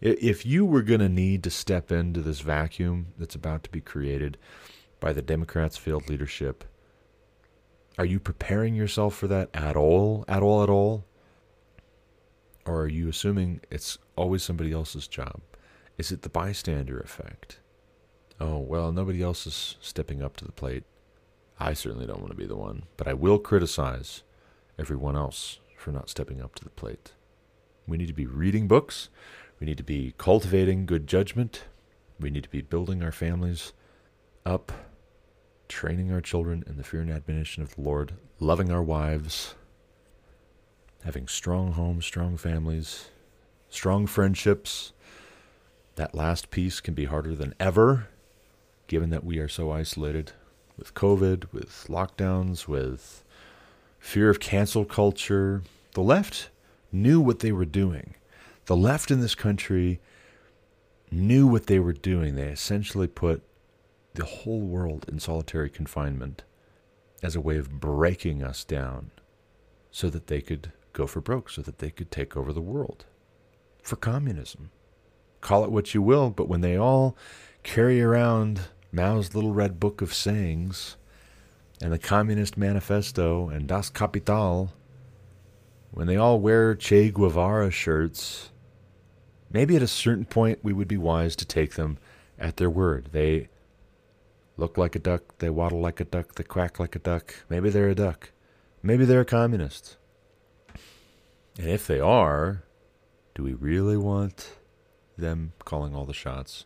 If 0.00 0.46
you 0.46 0.64
were 0.64 0.82
going 0.82 1.00
to 1.00 1.08
need 1.08 1.42
to 1.42 1.50
step 1.50 1.90
into 1.90 2.20
this 2.20 2.38
vacuum 2.38 3.08
that's 3.18 3.34
about 3.34 3.64
to 3.64 3.70
be 3.70 3.80
created 3.80 4.38
by 5.00 5.12
the 5.12 5.22
Democrats' 5.22 5.76
failed 5.76 6.08
leadership, 6.08 6.62
are 7.98 8.04
you 8.04 8.20
preparing 8.20 8.76
yourself 8.76 9.16
for 9.16 9.26
that 9.26 9.50
at 9.52 9.74
all? 9.74 10.24
At 10.28 10.40
all, 10.40 10.62
at 10.62 10.70
all? 10.70 11.04
Or 12.64 12.82
are 12.82 12.88
you 12.88 13.08
assuming 13.08 13.60
it's 13.72 13.98
always 14.14 14.44
somebody 14.44 14.70
else's 14.70 15.08
job? 15.08 15.40
Is 15.98 16.12
it 16.12 16.22
the 16.22 16.28
bystander 16.28 17.00
effect? 17.00 17.58
Oh, 18.38 18.58
well, 18.58 18.92
nobody 18.92 19.20
else 19.20 19.48
is 19.48 19.74
stepping 19.80 20.22
up 20.22 20.36
to 20.36 20.44
the 20.44 20.52
plate. 20.52 20.84
I 21.60 21.72
certainly 21.74 22.06
don't 22.06 22.20
want 22.20 22.30
to 22.30 22.36
be 22.36 22.46
the 22.46 22.56
one, 22.56 22.84
but 22.96 23.08
I 23.08 23.14
will 23.14 23.38
criticize 23.38 24.22
everyone 24.78 25.16
else 25.16 25.58
for 25.76 25.90
not 25.90 26.08
stepping 26.08 26.40
up 26.40 26.54
to 26.56 26.64
the 26.64 26.70
plate. 26.70 27.12
We 27.86 27.96
need 27.96 28.06
to 28.06 28.14
be 28.14 28.26
reading 28.26 28.68
books. 28.68 29.08
We 29.58 29.66
need 29.66 29.78
to 29.78 29.84
be 29.84 30.14
cultivating 30.18 30.86
good 30.86 31.08
judgment. 31.08 31.64
We 32.20 32.30
need 32.30 32.44
to 32.44 32.48
be 32.48 32.60
building 32.60 33.02
our 33.02 33.10
families 33.10 33.72
up, 34.46 34.70
training 35.68 36.12
our 36.12 36.20
children 36.20 36.62
in 36.66 36.76
the 36.76 36.84
fear 36.84 37.00
and 37.00 37.10
admonition 37.10 37.62
of 37.62 37.74
the 37.74 37.80
Lord, 37.80 38.14
loving 38.38 38.70
our 38.70 38.82
wives, 38.82 39.56
having 41.04 41.26
strong 41.26 41.72
homes, 41.72 42.06
strong 42.06 42.36
families, 42.36 43.06
strong 43.68 44.06
friendships. 44.06 44.92
That 45.96 46.14
last 46.14 46.50
piece 46.50 46.78
can 46.78 46.94
be 46.94 47.06
harder 47.06 47.34
than 47.34 47.54
ever, 47.58 48.08
given 48.86 49.10
that 49.10 49.24
we 49.24 49.38
are 49.38 49.48
so 49.48 49.72
isolated 49.72 50.32
with 50.78 50.94
COVID, 50.94 51.52
with 51.52 51.86
lockdowns, 51.88 52.68
with 52.68 53.24
fear 53.98 54.30
of 54.30 54.40
cancel 54.40 54.84
culture. 54.84 55.62
The 55.94 56.02
left 56.02 56.50
knew 56.92 57.20
what 57.20 57.40
they 57.40 57.52
were 57.52 57.64
doing. 57.64 58.14
The 58.66 58.76
left 58.76 59.10
in 59.10 59.20
this 59.20 59.34
country 59.34 60.00
knew 61.10 61.46
what 61.46 61.66
they 61.66 61.78
were 61.78 61.92
doing. 61.92 62.34
They 62.34 62.48
essentially 62.48 63.08
put 63.08 63.42
the 64.14 64.24
whole 64.24 64.60
world 64.60 65.06
in 65.08 65.20
solitary 65.20 65.70
confinement 65.70 66.44
as 67.22 67.34
a 67.34 67.40
way 67.40 67.56
of 67.56 67.80
breaking 67.80 68.42
us 68.42 68.64
down 68.64 69.10
so 69.90 70.08
that 70.10 70.26
they 70.26 70.40
could 70.40 70.72
go 70.92 71.06
for 71.06 71.20
broke, 71.20 71.50
so 71.50 71.62
that 71.62 71.78
they 71.78 71.90
could 71.90 72.10
take 72.10 72.36
over 72.36 72.52
the 72.52 72.60
world 72.60 73.06
for 73.82 73.96
communism. 73.96 74.70
Call 75.40 75.64
it 75.64 75.70
what 75.70 75.94
you 75.94 76.02
will, 76.02 76.30
but 76.30 76.48
when 76.48 76.60
they 76.60 76.76
all 76.76 77.16
carry 77.62 78.00
around 78.02 78.62
Mao's 78.90 79.34
little 79.34 79.52
red 79.52 79.78
book 79.78 80.00
of 80.00 80.14
sayings 80.14 80.96
and 81.80 81.92
the 81.92 81.98
Communist 81.98 82.56
Manifesto 82.56 83.48
and 83.48 83.68
Das 83.68 83.90
Kapital, 83.90 84.72
when 85.90 86.06
they 86.06 86.16
all 86.16 86.40
wear 86.40 86.74
Che 86.74 87.10
Guevara 87.10 87.70
shirts, 87.70 88.50
maybe 89.50 89.76
at 89.76 89.82
a 89.82 89.86
certain 89.86 90.24
point 90.24 90.58
we 90.62 90.72
would 90.72 90.88
be 90.88 90.96
wise 90.96 91.36
to 91.36 91.44
take 91.44 91.74
them 91.74 91.98
at 92.38 92.56
their 92.56 92.70
word. 92.70 93.10
They 93.12 93.48
look 94.56 94.76
like 94.76 94.96
a 94.96 95.00
duck, 95.00 95.38
they 95.38 95.50
waddle 95.50 95.80
like 95.80 96.00
a 96.00 96.04
duck, 96.04 96.34
they 96.34 96.44
quack 96.44 96.80
like 96.80 96.96
a 96.96 97.00
duck. 97.00 97.34
Maybe 97.48 97.70
they're 97.70 97.90
a 97.90 97.94
duck. 97.94 98.30
Maybe 98.82 99.04
they're 99.04 99.20
a 99.20 99.26
communist. 99.26 99.96
And 101.58 101.68
if 101.68 101.86
they 101.86 102.00
are, 102.00 102.64
do 103.34 103.42
we 103.42 103.54
really 103.54 103.96
want 103.96 104.52
them 105.16 105.52
calling 105.64 105.94
all 105.94 106.04
the 106.04 106.14
shots? 106.14 106.64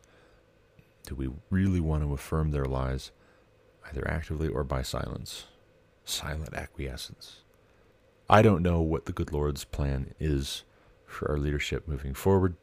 Do 1.13 1.17
we 1.17 1.29
really 1.51 1.79
want 1.79 2.03
to 2.03 2.15
affirm 2.15 2.53
their 2.53 2.65
lies, 2.65 3.13
either 3.87 4.09
actively 4.09 4.49
or 4.49 4.65
by 4.65 4.81
silence? 4.81 5.45
Silent 6.07 6.55
acquiescence. 6.55 7.43
I 8.31 8.41
don't 8.41 8.63
know 8.63 8.81
what 8.81 9.05
the 9.05 9.13
good 9.13 9.31
Lord's 9.31 9.67
plan 9.67 10.15
is 10.19 10.65
for 11.05 11.31
our 11.31 11.37
leadership 11.37 11.87
moving 11.87 12.15
forward. 12.15 12.57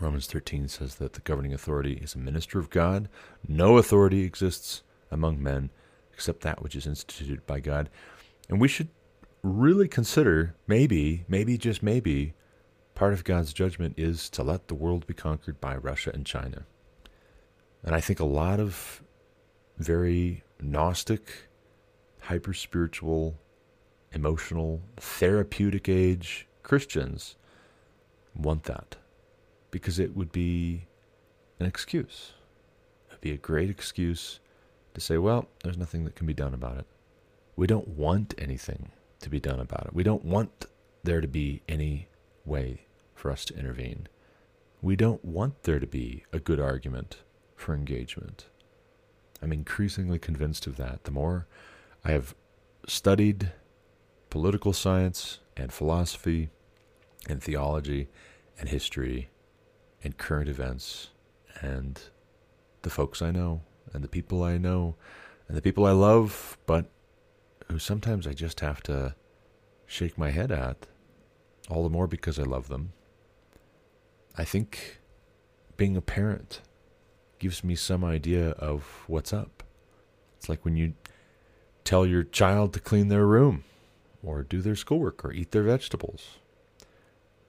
Romans 0.00 0.26
13 0.26 0.68
says 0.68 0.94
that 0.94 1.12
the 1.12 1.20
governing 1.20 1.52
authority 1.52 2.00
is 2.02 2.14
a 2.14 2.18
minister 2.18 2.58
of 2.58 2.70
God. 2.70 3.10
No 3.46 3.76
authority 3.76 4.22
exists 4.22 4.82
among 5.10 5.42
men 5.42 5.68
except 6.14 6.40
that 6.40 6.62
which 6.62 6.74
is 6.74 6.86
instituted 6.86 7.46
by 7.46 7.60
God. 7.60 7.90
And 8.48 8.62
we 8.62 8.68
should 8.68 8.88
really 9.42 9.88
consider 9.88 10.54
maybe, 10.66 11.26
maybe, 11.28 11.58
just 11.58 11.82
maybe, 11.82 12.32
part 12.94 13.12
of 13.12 13.24
God's 13.24 13.52
judgment 13.52 13.98
is 13.98 14.30
to 14.30 14.42
let 14.42 14.68
the 14.68 14.74
world 14.74 15.06
be 15.06 15.12
conquered 15.12 15.60
by 15.60 15.76
Russia 15.76 16.10
and 16.14 16.24
China. 16.24 16.64
And 17.84 17.94
I 17.94 18.00
think 18.00 18.20
a 18.20 18.24
lot 18.24 18.60
of 18.60 19.02
very 19.78 20.42
Gnostic, 20.60 21.48
hyper 22.22 22.52
spiritual, 22.52 23.36
emotional, 24.12 24.82
therapeutic 24.96 25.88
age 25.88 26.46
Christians 26.62 27.36
want 28.34 28.64
that 28.64 28.96
because 29.70 29.98
it 29.98 30.16
would 30.16 30.32
be 30.32 30.86
an 31.60 31.66
excuse. 31.66 32.32
It 33.06 33.12
would 33.12 33.20
be 33.20 33.32
a 33.32 33.36
great 33.36 33.70
excuse 33.70 34.40
to 34.94 35.00
say, 35.00 35.18
well, 35.18 35.48
there's 35.62 35.78
nothing 35.78 36.04
that 36.04 36.16
can 36.16 36.26
be 36.26 36.34
done 36.34 36.54
about 36.54 36.78
it. 36.78 36.86
We 37.56 37.66
don't 37.66 37.88
want 37.88 38.34
anything 38.38 38.90
to 39.20 39.30
be 39.30 39.40
done 39.40 39.60
about 39.60 39.86
it. 39.86 39.94
We 39.94 40.02
don't 40.02 40.24
want 40.24 40.66
there 41.04 41.20
to 41.20 41.28
be 41.28 41.62
any 41.68 42.08
way 42.44 42.82
for 43.14 43.30
us 43.30 43.44
to 43.46 43.56
intervene. 43.56 44.08
We 44.80 44.96
don't 44.96 45.24
want 45.24 45.62
there 45.64 45.80
to 45.80 45.86
be 45.86 46.24
a 46.32 46.38
good 46.38 46.60
argument 46.60 47.18
for 47.58 47.74
engagement. 47.74 48.46
I'm 49.42 49.52
increasingly 49.52 50.18
convinced 50.18 50.66
of 50.66 50.76
that. 50.76 51.04
The 51.04 51.10
more 51.10 51.46
I 52.04 52.12
have 52.12 52.34
studied 52.86 53.52
political 54.30 54.72
science 54.72 55.38
and 55.56 55.72
philosophy 55.72 56.50
and 57.28 57.42
theology 57.42 58.08
and 58.58 58.68
history 58.68 59.28
and 60.02 60.16
current 60.16 60.48
events 60.48 61.10
and 61.60 62.00
the 62.82 62.90
folks 62.90 63.20
I 63.20 63.30
know 63.30 63.62
and 63.92 64.02
the 64.02 64.08
people 64.08 64.42
I 64.42 64.58
know 64.58 64.96
and 65.46 65.56
the 65.56 65.62
people 65.62 65.86
I 65.86 65.92
love, 65.92 66.58
but 66.66 66.86
who 67.68 67.78
sometimes 67.78 68.26
I 68.26 68.32
just 68.32 68.60
have 68.60 68.82
to 68.84 69.14
shake 69.86 70.18
my 70.18 70.30
head 70.30 70.50
at, 70.50 70.86
all 71.68 71.82
the 71.82 71.90
more 71.90 72.06
because 72.06 72.38
I 72.38 72.44
love 72.44 72.68
them. 72.68 72.92
I 74.36 74.44
think 74.44 75.00
being 75.76 75.96
a 75.96 76.02
parent 76.02 76.60
gives 77.38 77.62
me 77.62 77.74
some 77.74 78.04
idea 78.04 78.50
of 78.50 79.04
what's 79.06 79.32
up. 79.32 79.62
It's 80.36 80.48
like 80.48 80.64
when 80.64 80.76
you 80.76 80.94
tell 81.84 82.04
your 82.04 82.22
child 82.22 82.72
to 82.74 82.80
clean 82.80 83.08
their 83.08 83.26
room 83.26 83.64
or 84.22 84.42
do 84.42 84.60
their 84.60 84.76
schoolwork 84.76 85.24
or 85.24 85.32
eat 85.32 85.52
their 85.52 85.62
vegetables. 85.62 86.38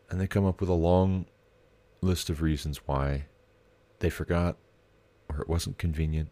And 0.10 0.20
they 0.20 0.28
come 0.28 0.46
up 0.46 0.60
with 0.60 0.70
a 0.70 0.74
long 0.74 1.26
list 2.02 2.30
of 2.30 2.42
reasons 2.42 2.82
why 2.86 3.26
they 4.00 4.10
forgot 4.10 4.58
or 5.28 5.42
it 5.42 5.50
wasn't 5.50 5.78
convenient 5.78 6.30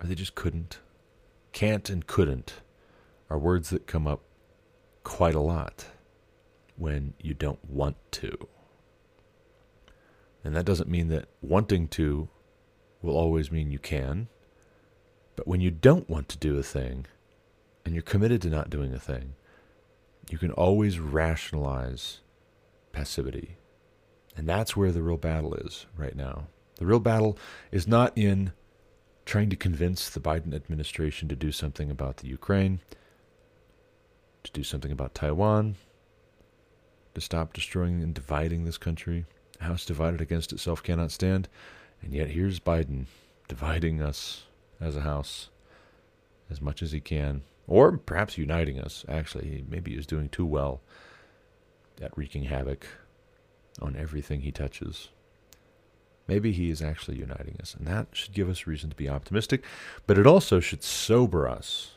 or 0.00 0.06
they 0.06 0.14
just 0.14 0.34
couldn't. 0.34 0.78
Can't 1.52 1.88
and 1.88 2.06
couldn't 2.06 2.54
are 3.30 3.38
words 3.38 3.70
that 3.70 3.86
come 3.86 4.06
up 4.06 4.20
quite 5.04 5.34
a 5.34 5.40
lot 5.40 5.86
when 6.76 7.14
you 7.20 7.34
don't 7.34 7.64
want 7.64 7.96
to. 8.12 8.48
And 10.44 10.56
that 10.56 10.64
doesn't 10.64 10.88
mean 10.88 11.08
that 11.08 11.28
wanting 11.40 11.88
to 11.88 12.28
will 13.00 13.16
always 13.16 13.50
mean 13.50 13.70
you 13.70 13.78
can. 13.78 14.28
But 15.36 15.46
when 15.46 15.60
you 15.60 15.70
don't 15.70 16.08
want 16.10 16.28
to 16.30 16.38
do 16.38 16.58
a 16.58 16.62
thing 16.62 17.06
and 17.84 17.94
you're 17.94 18.02
committed 18.02 18.42
to 18.42 18.50
not 18.50 18.70
doing 18.70 18.92
a 18.92 18.98
thing, 18.98 19.34
you 20.28 20.38
can 20.38 20.50
always 20.52 20.98
rationalize 20.98 22.20
passivity. 22.92 23.56
And 24.36 24.48
that's 24.48 24.76
where 24.76 24.92
the 24.92 25.02
real 25.02 25.16
battle 25.16 25.54
is 25.54 25.86
right 25.96 26.16
now. 26.16 26.46
The 26.76 26.86
real 26.86 27.00
battle 27.00 27.38
is 27.70 27.86
not 27.86 28.12
in 28.16 28.52
trying 29.24 29.50
to 29.50 29.56
convince 29.56 30.08
the 30.08 30.20
Biden 30.20 30.54
administration 30.54 31.28
to 31.28 31.36
do 31.36 31.52
something 31.52 31.90
about 31.90 32.18
the 32.18 32.28
Ukraine, 32.28 32.80
to 34.42 34.52
do 34.52 34.64
something 34.64 34.90
about 34.90 35.14
Taiwan, 35.14 35.76
to 37.14 37.20
stop 37.20 37.52
destroying 37.52 38.02
and 38.02 38.14
dividing 38.14 38.64
this 38.64 38.78
country. 38.78 39.26
House 39.62 39.84
divided 39.84 40.20
against 40.20 40.52
itself 40.52 40.82
cannot 40.82 41.10
stand. 41.10 41.48
And 42.02 42.12
yet 42.12 42.30
here's 42.30 42.60
Biden 42.60 43.06
dividing 43.48 44.02
us 44.02 44.44
as 44.80 44.96
a 44.96 45.02
house 45.02 45.48
as 46.50 46.60
much 46.60 46.82
as 46.82 46.92
he 46.92 47.00
can, 47.00 47.42
or 47.66 47.96
perhaps 47.96 48.36
uniting 48.36 48.78
us. 48.78 49.04
Actually, 49.08 49.64
maybe 49.68 49.94
he's 49.94 50.06
doing 50.06 50.28
too 50.28 50.44
well 50.44 50.80
at 52.00 52.16
wreaking 52.16 52.44
havoc 52.44 52.86
on 53.80 53.96
everything 53.96 54.40
he 54.40 54.52
touches. 54.52 55.08
Maybe 56.28 56.52
he 56.52 56.70
is 56.70 56.82
actually 56.82 57.18
uniting 57.18 57.56
us, 57.60 57.74
and 57.74 57.86
that 57.86 58.08
should 58.12 58.32
give 58.32 58.48
us 58.48 58.66
reason 58.66 58.90
to 58.90 58.96
be 58.96 59.08
optimistic, 59.08 59.64
but 60.06 60.18
it 60.18 60.26
also 60.26 60.60
should 60.60 60.84
sober 60.84 61.48
us. 61.48 61.92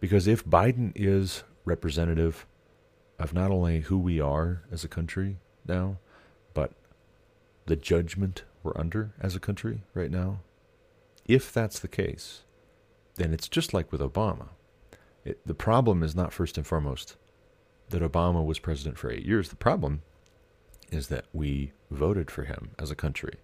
Because 0.00 0.26
if 0.26 0.44
Biden 0.44 0.92
is 0.94 1.44
representative 1.64 2.46
of 3.18 3.32
not 3.32 3.50
only 3.50 3.80
who 3.80 3.98
we 3.98 4.20
are 4.20 4.62
as 4.70 4.84
a 4.84 4.88
country 4.88 5.38
now, 5.66 5.98
the 7.66 7.76
judgment 7.76 8.44
we're 8.62 8.76
under 8.76 9.12
as 9.20 9.34
a 9.34 9.40
country 9.40 9.82
right 9.94 10.10
now, 10.10 10.40
if 11.26 11.52
that's 11.52 11.78
the 11.78 11.88
case, 11.88 12.42
then 13.16 13.32
it's 13.32 13.48
just 13.48 13.74
like 13.74 13.92
with 13.92 14.00
Obama. 14.00 14.48
It, 15.24 15.46
the 15.46 15.54
problem 15.54 16.02
is 16.02 16.14
not 16.14 16.32
first 16.32 16.56
and 16.56 16.66
foremost 16.66 17.16
that 17.90 18.02
Obama 18.02 18.44
was 18.44 18.58
president 18.58 18.98
for 18.98 19.10
eight 19.10 19.24
years. 19.24 19.48
The 19.48 19.56
problem 19.56 20.02
is 20.90 21.08
that 21.08 21.26
we 21.32 21.72
voted 21.90 22.30
for 22.30 22.44
him 22.44 22.70
as 22.78 22.90
a 22.90 22.96
country 22.96 23.34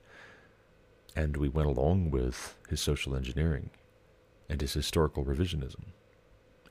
and 1.16 1.36
we 1.36 1.48
went 1.48 1.68
along 1.68 2.10
with 2.10 2.56
his 2.68 2.80
social 2.80 3.16
engineering 3.16 3.70
and 4.48 4.60
his 4.60 4.74
historical 4.74 5.24
revisionism 5.24 5.86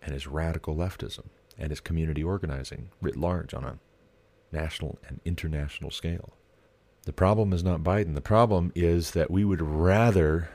and 0.02 0.14
his 0.14 0.28
radical 0.28 0.76
leftism 0.76 1.26
and 1.58 1.70
his 1.70 1.80
community 1.80 2.24
organizing 2.24 2.90
writ 3.02 3.16
large 3.16 3.54
on 3.54 3.64
a 3.64 3.80
national 4.52 5.00
and 5.08 5.20
international 5.26 5.92
scale. 5.92 6.34
The 7.08 7.14
problem 7.14 7.54
is 7.54 7.64
not 7.64 7.84
Biden. 7.84 8.16
The 8.16 8.22
problem 8.22 8.74
is 8.76 9.12
that 9.12 9.32
we 9.32 9.46
would 9.46 9.62
rather 9.62 10.50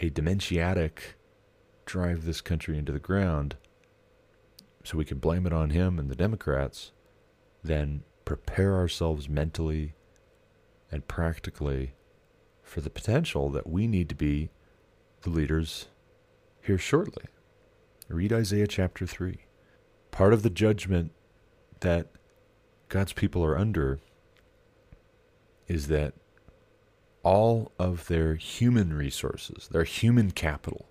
a 0.00 0.08
dementiatic 0.08 1.16
drive 1.84 2.24
this 2.24 2.40
country 2.40 2.78
into 2.78 2.92
the 2.92 3.00
ground 3.00 3.56
so 4.84 4.96
we 4.96 5.04
can 5.04 5.18
blame 5.18 5.44
it 5.44 5.52
on 5.52 5.70
him 5.70 5.98
and 5.98 6.08
the 6.08 6.14
Democrats 6.14 6.92
than 7.64 8.04
prepare 8.24 8.76
ourselves 8.76 9.28
mentally 9.28 9.94
and 10.92 11.08
practically 11.08 11.94
for 12.62 12.80
the 12.80 12.88
potential 12.88 13.50
that 13.50 13.66
we 13.68 13.88
need 13.88 14.08
to 14.08 14.14
be 14.14 14.50
the 15.22 15.30
leaders 15.30 15.88
here 16.62 16.78
shortly. 16.78 17.24
Read 18.08 18.32
Isaiah 18.32 18.68
chapter 18.68 19.04
3. 19.04 19.38
Part 20.12 20.32
of 20.32 20.44
the 20.44 20.48
judgment 20.48 21.10
that 21.80 22.06
God's 22.88 23.12
people 23.12 23.44
are 23.44 23.58
under 23.58 23.98
is 25.68 25.88
that 25.88 26.14
all 27.22 27.72
of 27.78 28.06
their 28.06 28.36
human 28.36 28.92
resources, 28.92 29.68
their 29.68 29.84
human 29.84 30.30
capital, 30.30 30.86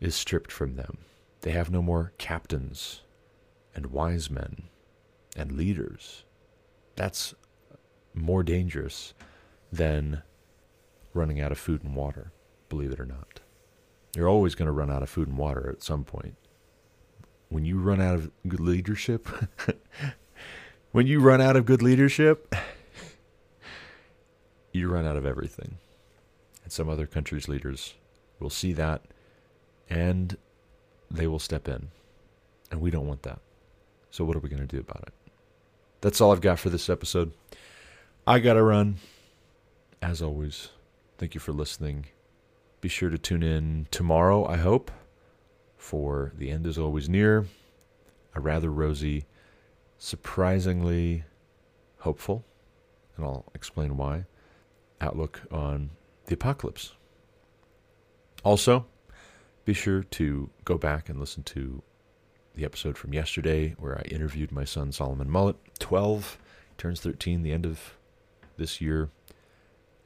is 0.00 0.14
stripped 0.14 0.52
from 0.52 0.76
them. 0.76 0.98
They 1.40 1.50
have 1.50 1.70
no 1.70 1.82
more 1.82 2.12
captains 2.18 3.02
and 3.74 3.86
wise 3.86 4.30
men 4.30 4.64
and 5.36 5.52
leaders. 5.52 6.24
That's 6.96 7.34
more 8.14 8.42
dangerous 8.42 9.14
than 9.72 10.22
running 11.14 11.40
out 11.40 11.52
of 11.52 11.58
food 11.58 11.82
and 11.82 11.94
water, 11.94 12.32
believe 12.68 12.92
it 12.92 13.00
or 13.00 13.06
not. 13.06 13.40
You're 14.16 14.28
always 14.28 14.54
going 14.54 14.66
to 14.66 14.72
run 14.72 14.90
out 14.90 15.02
of 15.02 15.10
food 15.10 15.28
and 15.28 15.38
water 15.38 15.68
at 15.70 15.82
some 15.82 16.04
point. 16.04 16.36
When 17.48 17.64
you 17.64 17.78
run 17.78 18.00
out 18.00 18.14
of 18.14 18.30
good 18.46 18.60
leadership, 18.60 19.28
when 20.92 21.06
you 21.06 21.20
run 21.20 21.40
out 21.40 21.56
of 21.56 21.66
good 21.66 21.82
leadership, 21.82 22.54
you 24.78 24.88
run 24.88 25.06
out 25.06 25.16
of 25.16 25.26
everything. 25.26 25.78
And 26.64 26.72
some 26.72 26.88
other 26.88 27.06
countries' 27.06 27.48
leaders 27.48 27.94
will 28.40 28.50
see 28.50 28.72
that 28.74 29.02
and 29.90 30.36
they 31.10 31.26
will 31.26 31.38
step 31.38 31.68
in. 31.68 31.88
And 32.70 32.80
we 32.80 32.90
don't 32.90 33.06
want 33.06 33.22
that. 33.22 33.40
So, 34.10 34.24
what 34.24 34.36
are 34.36 34.40
we 34.40 34.48
going 34.48 34.66
to 34.66 34.76
do 34.76 34.80
about 34.80 35.04
it? 35.06 35.14
That's 36.00 36.20
all 36.20 36.32
I've 36.32 36.40
got 36.40 36.58
for 36.58 36.70
this 36.70 36.88
episode. 36.88 37.32
I 38.26 38.38
got 38.38 38.54
to 38.54 38.62
run. 38.62 38.96
As 40.00 40.22
always, 40.22 40.68
thank 41.16 41.34
you 41.34 41.40
for 41.40 41.52
listening. 41.52 42.06
Be 42.80 42.88
sure 42.88 43.10
to 43.10 43.18
tune 43.18 43.42
in 43.42 43.88
tomorrow, 43.90 44.46
I 44.46 44.58
hope, 44.58 44.92
for 45.76 46.32
The 46.36 46.50
End 46.50 46.66
is 46.66 46.78
Always 46.78 47.08
Near, 47.08 47.46
a 48.34 48.40
rather 48.40 48.70
rosy, 48.70 49.24
surprisingly 49.98 51.24
hopeful, 52.00 52.44
and 53.16 53.26
I'll 53.26 53.44
explain 53.54 53.96
why, 53.96 54.26
outlook 55.00 55.42
on 55.50 55.90
the 56.26 56.34
apocalypse. 56.34 56.92
Also, 58.44 58.86
be 59.64 59.74
sure 59.74 60.02
to 60.02 60.50
go 60.64 60.78
back 60.78 61.08
and 61.08 61.18
listen 61.18 61.42
to 61.44 61.82
the 62.54 62.64
episode 62.64 62.96
from 62.96 63.12
yesterday 63.12 63.74
where 63.78 63.98
I 63.98 64.02
interviewed 64.02 64.50
my 64.50 64.64
son 64.64 64.92
Solomon 64.92 65.30
Mullet, 65.30 65.56
12, 65.78 66.38
turns 66.76 67.00
13 67.00 67.42
the 67.42 67.52
end 67.52 67.66
of 67.66 67.96
this 68.56 68.80
year. 68.80 69.10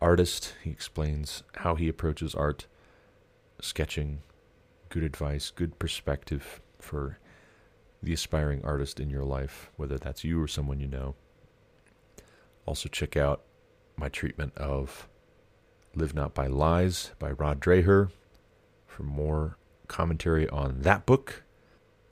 Artist, 0.00 0.54
he 0.62 0.70
explains 0.70 1.42
how 1.56 1.76
he 1.76 1.88
approaches 1.88 2.34
art, 2.34 2.66
sketching, 3.60 4.22
good 4.88 5.04
advice, 5.04 5.50
good 5.50 5.78
perspective 5.78 6.60
for 6.78 7.18
the 8.02 8.12
aspiring 8.12 8.64
artist 8.64 8.98
in 8.98 9.08
your 9.08 9.24
life, 9.24 9.70
whether 9.76 9.96
that's 9.96 10.24
you 10.24 10.40
or 10.42 10.48
someone 10.48 10.80
you 10.80 10.88
know. 10.88 11.14
Also, 12.66 12.88
check 12.88 13.16
out 13.16 13.42
my 14.02 14.08
treatment 14.08 14.52
of 14.56 15.08
Live 15.94 16.12
Not 16.12 16.34
by 16.34 16.48
Lies 16.48 17.12
by 17.20 17.30
Rod 17.30 17.60
Dreher 17.60 18.10
for 18.84 19.04
more 19.04 19.56
commentary 19.86 20.48
on 20.48 20.80
that 20.80 21.06
book. 21.06 21.44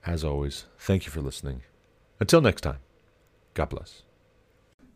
As 0.07 0.23
always, 0.23 0.67
thank 0.79 1.05
you 1.05 1.11
for 1.11 1.21
listening. 1.21 1.63
Until 2.21 2.41
next 2.41 2.61
time, 2.61 2.79
God 3.55 3.71
bless. 3.71 4.05